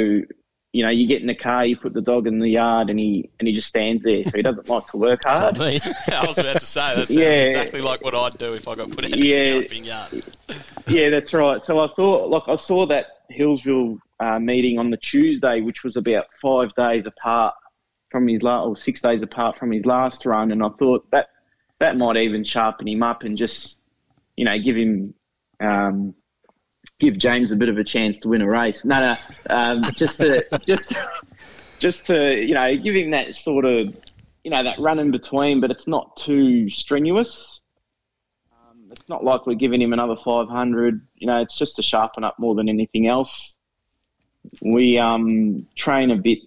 you 0.73 0.83
know, 0.83 0.89
you 0.89 1.07
get 1.07 1.21
in 1.21 1.27
the 1.27 1.35
car, 1.35 1.65
you 1.65 1.77
put 1.77 1.93
the 1.93 2.01
dog 2.01 2.25
in 2.27 2.39
the 2.39 2.49
yard, 2.49 2.89
and 2.89 2.97
he 2.99 3.29
and 3.39 3.47
he 3.47 3.53
just 3.53 3.67
stands 3.67 4.01
there. 4.03 4.23
So 4.23 4.31
he 4.37 4.41
doesn't 4.41 4.69
like 4.69 4.87
to 4.87 4.97
work 4.97 5.21
hard. 5.25 5.57
I 5.61 6.23
was 6.25 6.39
about 6.39 6.59
to 6.61 6.65
say 6.65 6.95
that 6.95 7.07
sounds 7.09 7.15
Yeah. 7.15 7.27
exactly 7.29 7.81
like 7.81 8.01
what 8.03 8.15
I'd 8.15 8.39
do 8.39 8.53
if 8.55 8.67
I 8.67 8.73
got 8.73 8.89
put 8.89 9.05
in 9.05 9.11
Yeah. 9.21 9.35
a 9.35 9.53
galloping 9.59 9.83
yard. 9.83 10.23
yeah, 10.87 11.09
that's 11.11 11.31
right. 11.31 11.61
So 11.61 11.77
I 11.79 11.87
thought, 11.89 12.29
like, 12.29 12.43
I 12.47 12.55
saw 12.55 12.87
that 12.87 13.05
Healesville 13.31 13.99
uh, 14.19 14.39
meeting 14.39 14.79
on 14.79 14.89
the 14.89 14.97
Tuesday, 14.97 15.61
which 15.61 15.83
was 15.83 15.95
about 15.95 16.27
five 16.41 16.73
days 16.75 17.05
apart 17.05 17.55
from 18.09 18.27
his 18.27 18.41
last, 18.41 18.65
or 18.65 18.77
six 18.83 19.01
days 19.01 19.21
apart 19.21 19.57
from 19.57 19.71
his 19.71 19.85
last 19.85 20.25
run, 20.25 20.51
and 20.51 20.63
I 20.63 20.69
thought 20.79 21.09
that 21.11 21.29
that 21.79 21.97
might 21.97 22.17
even 22.17 22.43
sharpen 22.43 22.87
him 22.87 23.03
up 23.03 23.23
and 23.23 23.37
just, 23.37 23.77
you 24.35 24.45
know, 24.45 24.57
give 24.57 24.75
him, 24.75 25.13
um, 25.59 26.15
give 26.99 27.17
James 27.17 27.51
a 27.51 27.55
bit 27.55 27.69
of 27.69 27.77
a 27.77 27.83
chance 27.83 28.17
to 28.19 28.29
win 28.29 28.41
a 28.41 28.47
race. 28.47 28.83
No, 28.83 28.99
no, 28.99 29.55
um, 29.55 29.91
just 29.91 30.17
to 30.17 30.45
just 30.65 30.93
just 31.79 32.05
to 32.07 32.35
you 32.35 32.55
know 32.55 32.75
give 32.77 32.95
him 32.95 33.11
that 33.11 33.35
sort 33.35 33.65
of 33.65 33.95
you 34.43 34.51
know 34.51 34.63
that 34.63 34.79
run 34.79 34.99
in 34.99 35.11
between, 35.11 35.59
but 35.59 35.69
it's 35.69 35.87
not 35.87 36.15
too 36.17 36.69
strenuous 36.69 37.56
it's 38.91 39.09
not 39.09 39.23
like 39.23 39.45
we're 39.45 39.55
giving 39.55 39.81
him 39.81 39.93
another 39.93 40.15
500. 40.15 41.01
You 41.15 41.27
know, 41.27 41.41
it's 41.41 41.57
just 41.57 41.75
to 41.77 41.81
sharpen 41.81 42.23
up 42.23 42.37
more 42.39 42.55
than 42.55 42.69
anything 42.69 43.07
else. 43.07 43.53
We 44.61 44.97
um, 44.97 45.67
train 45.75 46.11
a 46.11 46.15
bit 46.15 46.39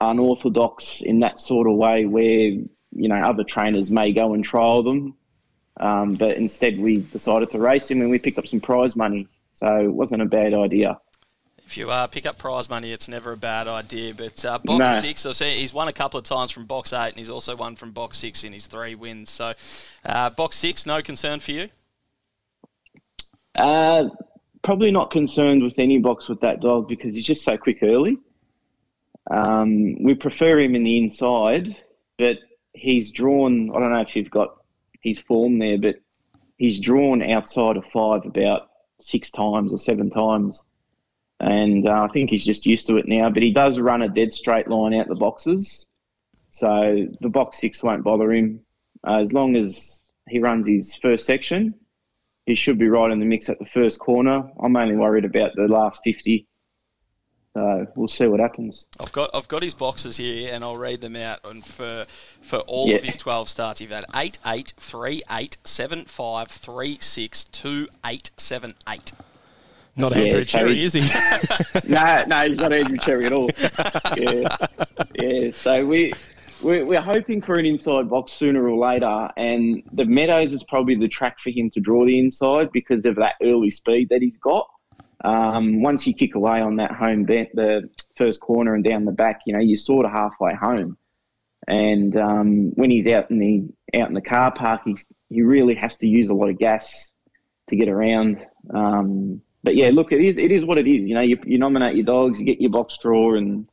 unorthodox 0.00 1.00
in 1.00 1.20
that 1.20 1.40
sort 1.40 1.66
of 1.66 1.74
way 1.76 2.06
where, 2.06 2.24
you 2.26 3.08
know, 3.08 3.16
other 3.16 3.44
trainers 3.44 3.90
may 3.90 4.12
go 4.12 4.34
and 4.34 4.44
trial 4.44 4.82
them. 4.82 5.14
Um, 5.78 6.14
but 6.14 6.36
instead, 6.36 6.78
we 6.78 6.98
decided 6.98 7.50
to 7.50 7.58
race 7.58 7.90
him 7.90 8.00
and 8.00 8.10
we 8.10 8.18
picked 8.18 8.38
up 8.38 8.46
some 8.46 8.60
prize 8.60 8.94
money. 8.94 9.26
So 9.54 9.80
it 9.80 9.92
wasn't 9.92 10.22
a 10.22 10.26
bad 10.26 10.54
idea. 10.54 11.00
If 11.66 11.78
you 11.78 11.90
uh, 11.90 12.06
pick 12.06 12.26
up 12.26 12.36
prize 12.38 12.68
money, 12.68 12.92
it's 12.92 13.08
never 13.08 13.32
a 13.32 13.36
bad 13.36 13.66
idea. 13.66 14.14
But 14.14 14.44
uh, 14.44 14.58
box 14.58 14.78
No. 14.78 15.00
six, 15.00 15.24
I've 15.24 15.36
seen 15.36 15.58
he's 15.58 15.72
won 15.72 15.88
a 15.88 15.92
couple 15.92 16.18
of 16.18 16.24
times 16.24 16.50
from 16.50 16.66
box 16.66 16.92
eight, 16.92 17.08
and 17.08 17.16
he's 17.16 17.30
also 17.30 17.56
won 17.56 17.74
from 17.74 17.92
box 17.92 18.18
six 18.18 18.44
in 18.44 18.52
his 18.52 18.66
three 18.66 18.94
wins. 18.94 19.30
So, 19.30 19.54
uh, 20.04 20.30
box 20.30 20.56
six, 20.56 20.84
no 20.86 21.00
concern 21.02 21.40
for 21.40 21.52
you. 21.52 21.68
Uh, 23.54 24.08
probably 24.62 24.90
not 24.90 25.10
concerned 25.10 25.62
with 25.62 25.78
any 25.78 25.98
box 25.98 26.28
with 26.28 26.40
that 26.40 26.60
dog 26.60 26.88
because 26.88 27.14
he's 27.14 27.26
just 27.26 27.44
so 27.44 27.56
quick 27.56 27.78
early. 27.82 28.18
Um, 29.30 30.02
we 30.02 30.14
prefer 30.14 30.58
him 30.58 30.74
in 30.74 30.84
the 30.84 30.98
inside, 30.98 31.74
but 32.18 32.38
he's 32.74 33.10
drawn. 33.10 33.70
I 33.74 33.78
don't 33.78 33.92
know 33.92 34.00
if 34.00 34.14
you've 34.14 34.30
got 34.30 34.62
his 35.00 35.18
form 35.20 35.58
there, 35.58 35.78
but 35.78 35.96
he's 36.58 36.78
drawn 36.78 37.22
outside 37.22 37.76
of 37.76 37.84
five 37.92 38.26
about 38.26 38.68
six 39.00 39.30
times 39.30 39.72
or 39.72 39.78
seven 39.78 40.10
times. 40.10 40.62
And 41.40 41.88
uh, 41.88 42.02
I 42.04 42.08
think 42.12 42.30
he's 42.30 42.44
just 42.44 42.64
used 42.64 42.86
to 42.86 42.96
it 42.96 43.06
now. 43.08 43.28
But 43.30 43.42
he 43.42 43.50
does 43.52 43.78
run 43.78 44.02
a 44.02 44.08
dead 44.08 44.32
straight 44.32 44.68
line 44.68 44.94
out 44.94 45.08
the 45.08 45.14
boxes. 45.14 45.86
So 46.50 47.06
the 47.20 47.28
box 47.28 47.60
six 47.60 47.82
won't 47.82 48.04
bother 48.04 48.32
him. 48.32 48.60
Uh, 49.06 49.18
as 49.20 49.32
long 49.32 49.56
as 49.56 49.98
he 50.28 50.38
runs 50.38 50.66
his 50.66 50.94
first 50.96 51.26
section, 51.26 51.74
he 52.46 52.54
should 52.54 52.78
be 52.78 52.88
right 52.88 53.10
in 53.10 53.18
the 53.18 53.26
mix 53.26 53.48
at 53.48 53.58
the 53.58 53.66
first 53.66 53.98
corner. 53.98 54.48
I'm 54.62 54.76
only 54.76 54.94
worried 54.96 55.24
about 55.24 55.54
the 55.56 55.66
last 55.68 56.00
50. 56.04 56.46
So 57.56 57.86
we'll 57.94 58.08
see 58.08 58.26
what 58.26 58.40
happens. 58.40 58.86
I've 59.00 59.12
got 59.12 59.30
I've 59.32 59.46
got 59.46 59.62
his 59.62 59.74
boxes 59.74 60.16
here, 60.16 60.52
and 60.52 60.64
I'll 60.64 60.76
read 60.76 61.00
them 61.00 61.14
out. 61.14 61.38
And 61.44 61.64
for 61.64 62.04
for 62.40 62.58
all 62.60 62.88
Yeah. 62.88 62.96
of 62.96 63.04
his 63.04 63.16
twelve 63.16 63.48
starts, 63.48 63.78
he's 63.78 63.90
had 63.90 64.04
eight, 64.12 64.38
eight, 64.44 64.74
three, 64.76 65.22
eight, 65.30 65.56
seven, 65.62 66.04
five, 66.04 66.48
three, 66.48 66.98
six, 67.00 67.44
two, 67.44 67.86
eight, 68.04 68.32
seven, 68.36 68.74
eight. 68.88 69.12
Not 69.96 70.16
Yeah, 70.16 70.22
Andrew 70.22 70.40
so 70.40 70.44
Cherry, 70.44 70.82
is 70.82 70.92
he? 70.92 71.00
no, 71.88 72.24
no, 72.26 72.48
he's 72.48 72.58
not 72.58 72.72
Andrew 72.72 72.98
Cherry 72.98 73.26
at 73.26 73.32
all. 73.32 73.48
Yeah, 74.16 74.56
yeah. 75.14 75.50
So 75.50 75.86
we 75.86 76.12
we're, 76.62 76.84
we're 76.84 77.00
hoping 77.00 77.42
for 77.42 77.54
an 77.54 77.66
inside 77.66 78.08
box 78.08 78.32
sooner 78.32 78.66
or 78.66 78.76
later, 78.76 79.28
and 79.36 79.82
the 79.92 80.04
Meadows 80.04 80.52
is 80.52 80.62
probably 80.64 80.94
the 80.94 81.08
track 81.08 81.38
for 81.38 81.50
him 81.50 81.70
to 81.70 81.80
draw 81.80 82.04
the 82.04 82.18
inside 82.18 82.72
because 82.72 83.04
of 83.04 83.16
that 83.16 83.34
early 83.42 83.70
speed 83.70 84.08
that 84.10 84.22
he's 84.22 84.38
got. 84.38 84.68
Um, 85.24 85.82
once 85.82 86.06
you 86.06 86.14
kick 86.14 86.34
away 86.34 86.60
on 86.60 86.76
that 86.76 86.92
home 86.92 87.24
bent, 87.24 87.48
the 87.54 87.88
first 88.16 88.40
corner 88.40 88.74
and 88.74 88.84
down 88.84 89.04
the 89.04 89.12
back, 89.12 89.40
you 89.46 89.52
know, 89.52 89.60
you're 89.60 89.76
sort 89.76 90.06
of 90.06 90.12
halfway 90.12 90.54
home. 90.54 90.96
And 91.66 92.16
um, 92.16 92.72
when 92.74 92.90
he's 92.90 93.06
out 93.06 93.30
in 93.30 93.38
the 93.38 93.98
out 93.98 94.08
in 94.08 94.14
the 94.14 94.20
car 94.20 94.52
park, 94.52 94.82
he's, 94.84 95.06
he 95.30 95.42
really 95.42 95.74
has 95.74 95.96
to 95.96 96.06
use 96.06 96.28
a 96.28 96.34
lot 96.34 96.50
of 96.50 96.58
gas 96.58 97.08
to 97.68 97.76
get 97.76 97.88
around. 97.88 98.44
Um, 98.72 99.40
but 99.64 99.74
yeah, 99.74 99.88
look, 99.90 100.12
it 100.12 100.20
is 100.20 100.36
it 100.36 100.52
is 100.52 100.64
what 100.64 100.78
it 100.78 100.86
is. 100.86 101.08
You 101.08 101.14
know, 101.14 101.22
you, 101.22 101.38
you 101.44 101.58
nominate 101.58 101.96
your 101.96 102.04
dogs, 102.04 102.38
you 102.38 102.44
get 102.44 102.60
your 102.60 102.70
box 102.70 102.98
draw, 103.00 103.34
and 103.34 103.66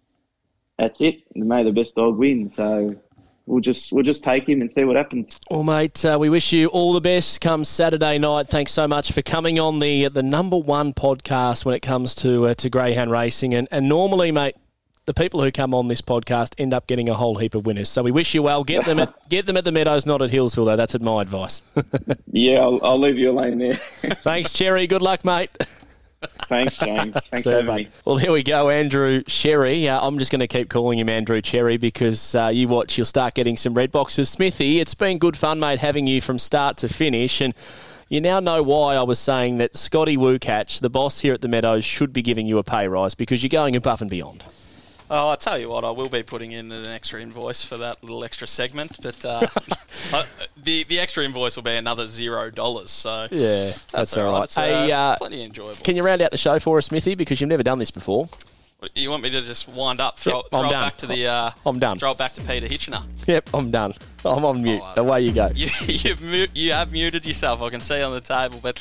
that's 0.79 1.01
it. 1.01 1.21
And 1.35 1.45
may 1.47 1.63
the 1.63 1.73
best 1.73 1.95
dog 1.95 2.17
win. 2.17 2.51
So 2.55 2.95
we'll 3.45 3.59
just 3.59 3.91
we'll 3.91 4.05
just 4.05 4.23
take 4.23 4.47
him 4.47 4.61
and 4.61 4.71
see 4.71 4.85
what 4.85 4.95
happens. 4.95 5.37
Well, 5.51 5.63
mate, 5.63 6.03
uh, 6.05 6.17
we 6.17 6.29
wish 6.29 6.53
you 6.53 6.67
all 6.67 6.93
the 6.93 7.01
best 7.01 7.41
come 7.41 7.65
Saturday 7.65 8.17
night. 8.17 8.47
Thanks 8.47 8.71
so 8.71 8.87
much 8.87 9.11
for 9.11 9.21
coming 9.21 9.59
on 9.59 9.79
the 9.79 10.07
the 10.07 10.23
number 10.23 10.57
one 10.57 10.93
podcast 10.93 11.65
when 11.65 11.75
it 11.75 11.81
comes 11.81 12.15
to 12.15 12.47
uh, 12.47 12.53
to 12.55 12.69
greyhound 12.69 13.11
racing. 13.11 13.53
And 13.53 13.67
and 13.69 13.89
normally, 13.89 14.31
mate, 14.31 14.55
the 15.13 15.21
people 15.21 15.43
who 15.43 15.51
come 15.51 15.73
on 15.73 15.89
this 15.89 16.01
podcast 16.01 16.53
end 16.57 16.73
up 16.73 16.87
getting 16.87 17.09
a 17.09 17.13
whole 17.13 17.35
heap 17.37 17.53
of 17.53 17.65
winners. 17.65 17.89
So 17.89 18.01
we 18.01 18.11
wish 18.11 18.33
you 18.33 18.41
well. 18.41 18.63
Get 18.63 18.85
them 18.85 18.97
at 18.97 19.13
get 19.29 19.45
them 19.45 19.57
at 19.57 19.65
the 19.65 19.71
Meadows, 19.71 20.05
not 20.05 20.21
at 20.21 20.29
Healesville, 20.29 20.65
though. 20.65 20.77
That's 20.77 20.97
my 20.99 21.21
advice. 21.21 21.63
Yeah, 22.33 22.61
I'll, 22.61 22.79
I'll 22.81 22.99
leave 22.99 23.17
you 23.17 23.29
alone 23.29 23.57
there. 23.57 23.73
Thanks, 24.01 24.53
Cherry. 24.53 24.87
Good 24.87 25.01
luck, 25.01 25.25
mate. 25.25 25.49
Thanks, 26.47 26.77
James. 26.77 27.13
Thanks 27.13 27.37
See 27.39 27.41
for 27.43 27.51
having 27.51 27.65
mate. 27.65 27.87
me. 27.87 27.93
Well, 28.05 28.15
there 28.15 28.31
we 28.31 28.41
go, 28.41 28.69
Andrew 28.69 29.21
Sherry. 29.27 29.89
Uh, 29.89 29.99
I'm 29.99 30.17
just 30.17 30.31
going 30.31 30.39
to 30.39 30.47
keep 30.47 30.69
calling 30.69 30.97
him 30.97 31.09
Andrew 31.09 31.41
Cherry 31.41 31.75
because 31.75 32.35
uh, 32.35 32.49
you 32.53 32.69
watch, 32.69 32.97
you'll 32.97 33.03
start 33.03 33.33
getting 33.33 33.57
some 33.57 33.73
red 33.73 33.91
boxes. 33.91 34.29
Smithy, 34.29 34.79
it's 34.79 34.93
been 34.93 35.17
good 35.17 35.35
fun, 35.35 35.59
mate, 35.59 35.79
having 35.79 36.07
you 36.07 36.21
from 36.21 36.39
start 36.39 36.77
to 36.77 36.87
finish. 36.87 37.41
And 37.41 37.53
you 38.07 38.21
now 38.21 38.39
know 38.39 38.63
why 38.63 38.95
I 38.95 39.03
was 39.03 39.19
saying 39.19 39.57
that 39.57 39.75
Scotty 39.75 40.15
Woocatch, 40.15 40.79
the 40.79 40.89
boss 40.89 41.19
here 41.19 41.33
at 41.33 41.41
the 41.41 41.49
Meadows, 41.49 41.83
should 41.83 42.13
be 42.13 42.21
giving 42.21 42.47
you 42.47 42.59
a 42.59 42.63
pay 42.63 42.87
rise 42.87 43.13
because 43.13 43.43
you're 43.43 43.49
going 43.49 43.75
above 43.75 44.01
and 44.01 44.09
beyond. 44.09 44.45
Oh, 45.13 45.27
I 45.27 45.35
tell 45.35 45.57
you 45.57 45.67
what, 45.67 45.83
I 45.83 45.89
will 45.89 46.07
be 46.07 46.23
putting 46.23 46.53
in 46.53 46.71
an 46.71 46.87
extra 46.87 47.21
invoice 47.21 47.61
for 47.61 47.75
that 47.75 48.01
little 48.01 48.23
extra 48.23 48.47
segment, 48.47 48.95
but 49.03 49.25
uh, 49.25 49.45
uh, 50.13 50.23
the 50.55 50.85
the 50.85 51.01
extra 51.01 51.25
invoice 51.25 51.57
will 51.57 51.63
be 51.63 51.75
another 51.75 52.07
zero 52.07 52.49
dollars. 52.49 52.91
So 52.91 53.27
Yeah, 53.29 53.73
that's 53.91 54.15
all 54.15 54.31
right. 54.31 54.53
Hey, 54.53 54.89
uh, 54.89 54.97
uh, 54.97 55.17
plenty 55.17 55.43
enjoyable. 55.43 55.83
Can 55.83 55.97
you 55.97 56.03
round 56.03 56.21
out 56.21 56.31
the 56.31 56.37
show 56.37 56.59
for 56.59 56.77
us, 56.77 56.85
Smithy? 56.85 57.15
Because 57.15 57.41
you've 57.41 57.49
never 57.49 57.61
done 57.61 57.77
this 57.77 57.91
before. 57.91 58.29
You 58.95 59.11
want 59.11 59.21
me 59.21 59.29
to 59.29 59.43
just 59.43 59.67
wind 59.67 60.01
up, 60.01 60.17
throw, 60.17 60.37
Yep, 60.37 60.45
throw 60.49 60.67
it 60.67 60.71
back 60.71 60.97
to 60.97 61.05
the? 61.05 61.27
Uh, 61.27 61.51
I'm 61.67 61.77
done. 61.77 61.99
Throw 61.99 62.11
it 62.11 62.17
back 62.17 62.33
to 62.33 62.41
Peter 62.41 62.65
Hitchener. 62.65 63.03
Yep, 63.27 63.49
I'm 63.53 63.69
done. 63.69 63.93
I'm 64.25 64.43
on 64.43 64.63
mute. 64.63 64.81
Oh, 64.83 65.01
Away 65.01 65.21
you 65.21 65.31
go. 65.31 65.51
You, 65.53 65.69
you've 65.85 66.19
mu- 66.23 66.47
you 66.55 66.71
have 66.71 66.91
muted 66.91 67.23
yourself. 67.27 67.61
I 67.61 67.69
can 67.69 67.79
see 67.79 68.01
on 68.01 68.11
the 68.11 68.21
table, 68.21 68.59
but 68.63 68.79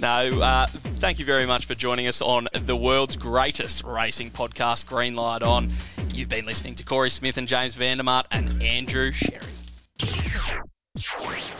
no. 0.00 0.40
Uh, 0.40 0.66
thank 0.66 1.18
you 1.18 1.26
very 1.26 1.44
much 1.44 1.66
for 1.66 1.74
joining 1.74 2.06
us 2.06 2.22
on 2.22 2.48
the 2.54 2.74
world's 2.76 3.16
greatest 3.16 3.84
racing 3.84 4.30
podcast, 4.30 4.86
Green 4.86 5.14
Light 5.14 5.42
On. 5.42 5.70
You've 6.14 6.30
been 6.30 6.46
listening 6.46 6.74
to 6.76 6.82
Corey 6.84 7.10
Smith 7.10 7.36
and 7.36 7.46
James 7.46 7.74
Vandermart 7.74 8.24
and 8.30 8.62
Andrew 8.62 9.12
Sherry. 9.12 9.40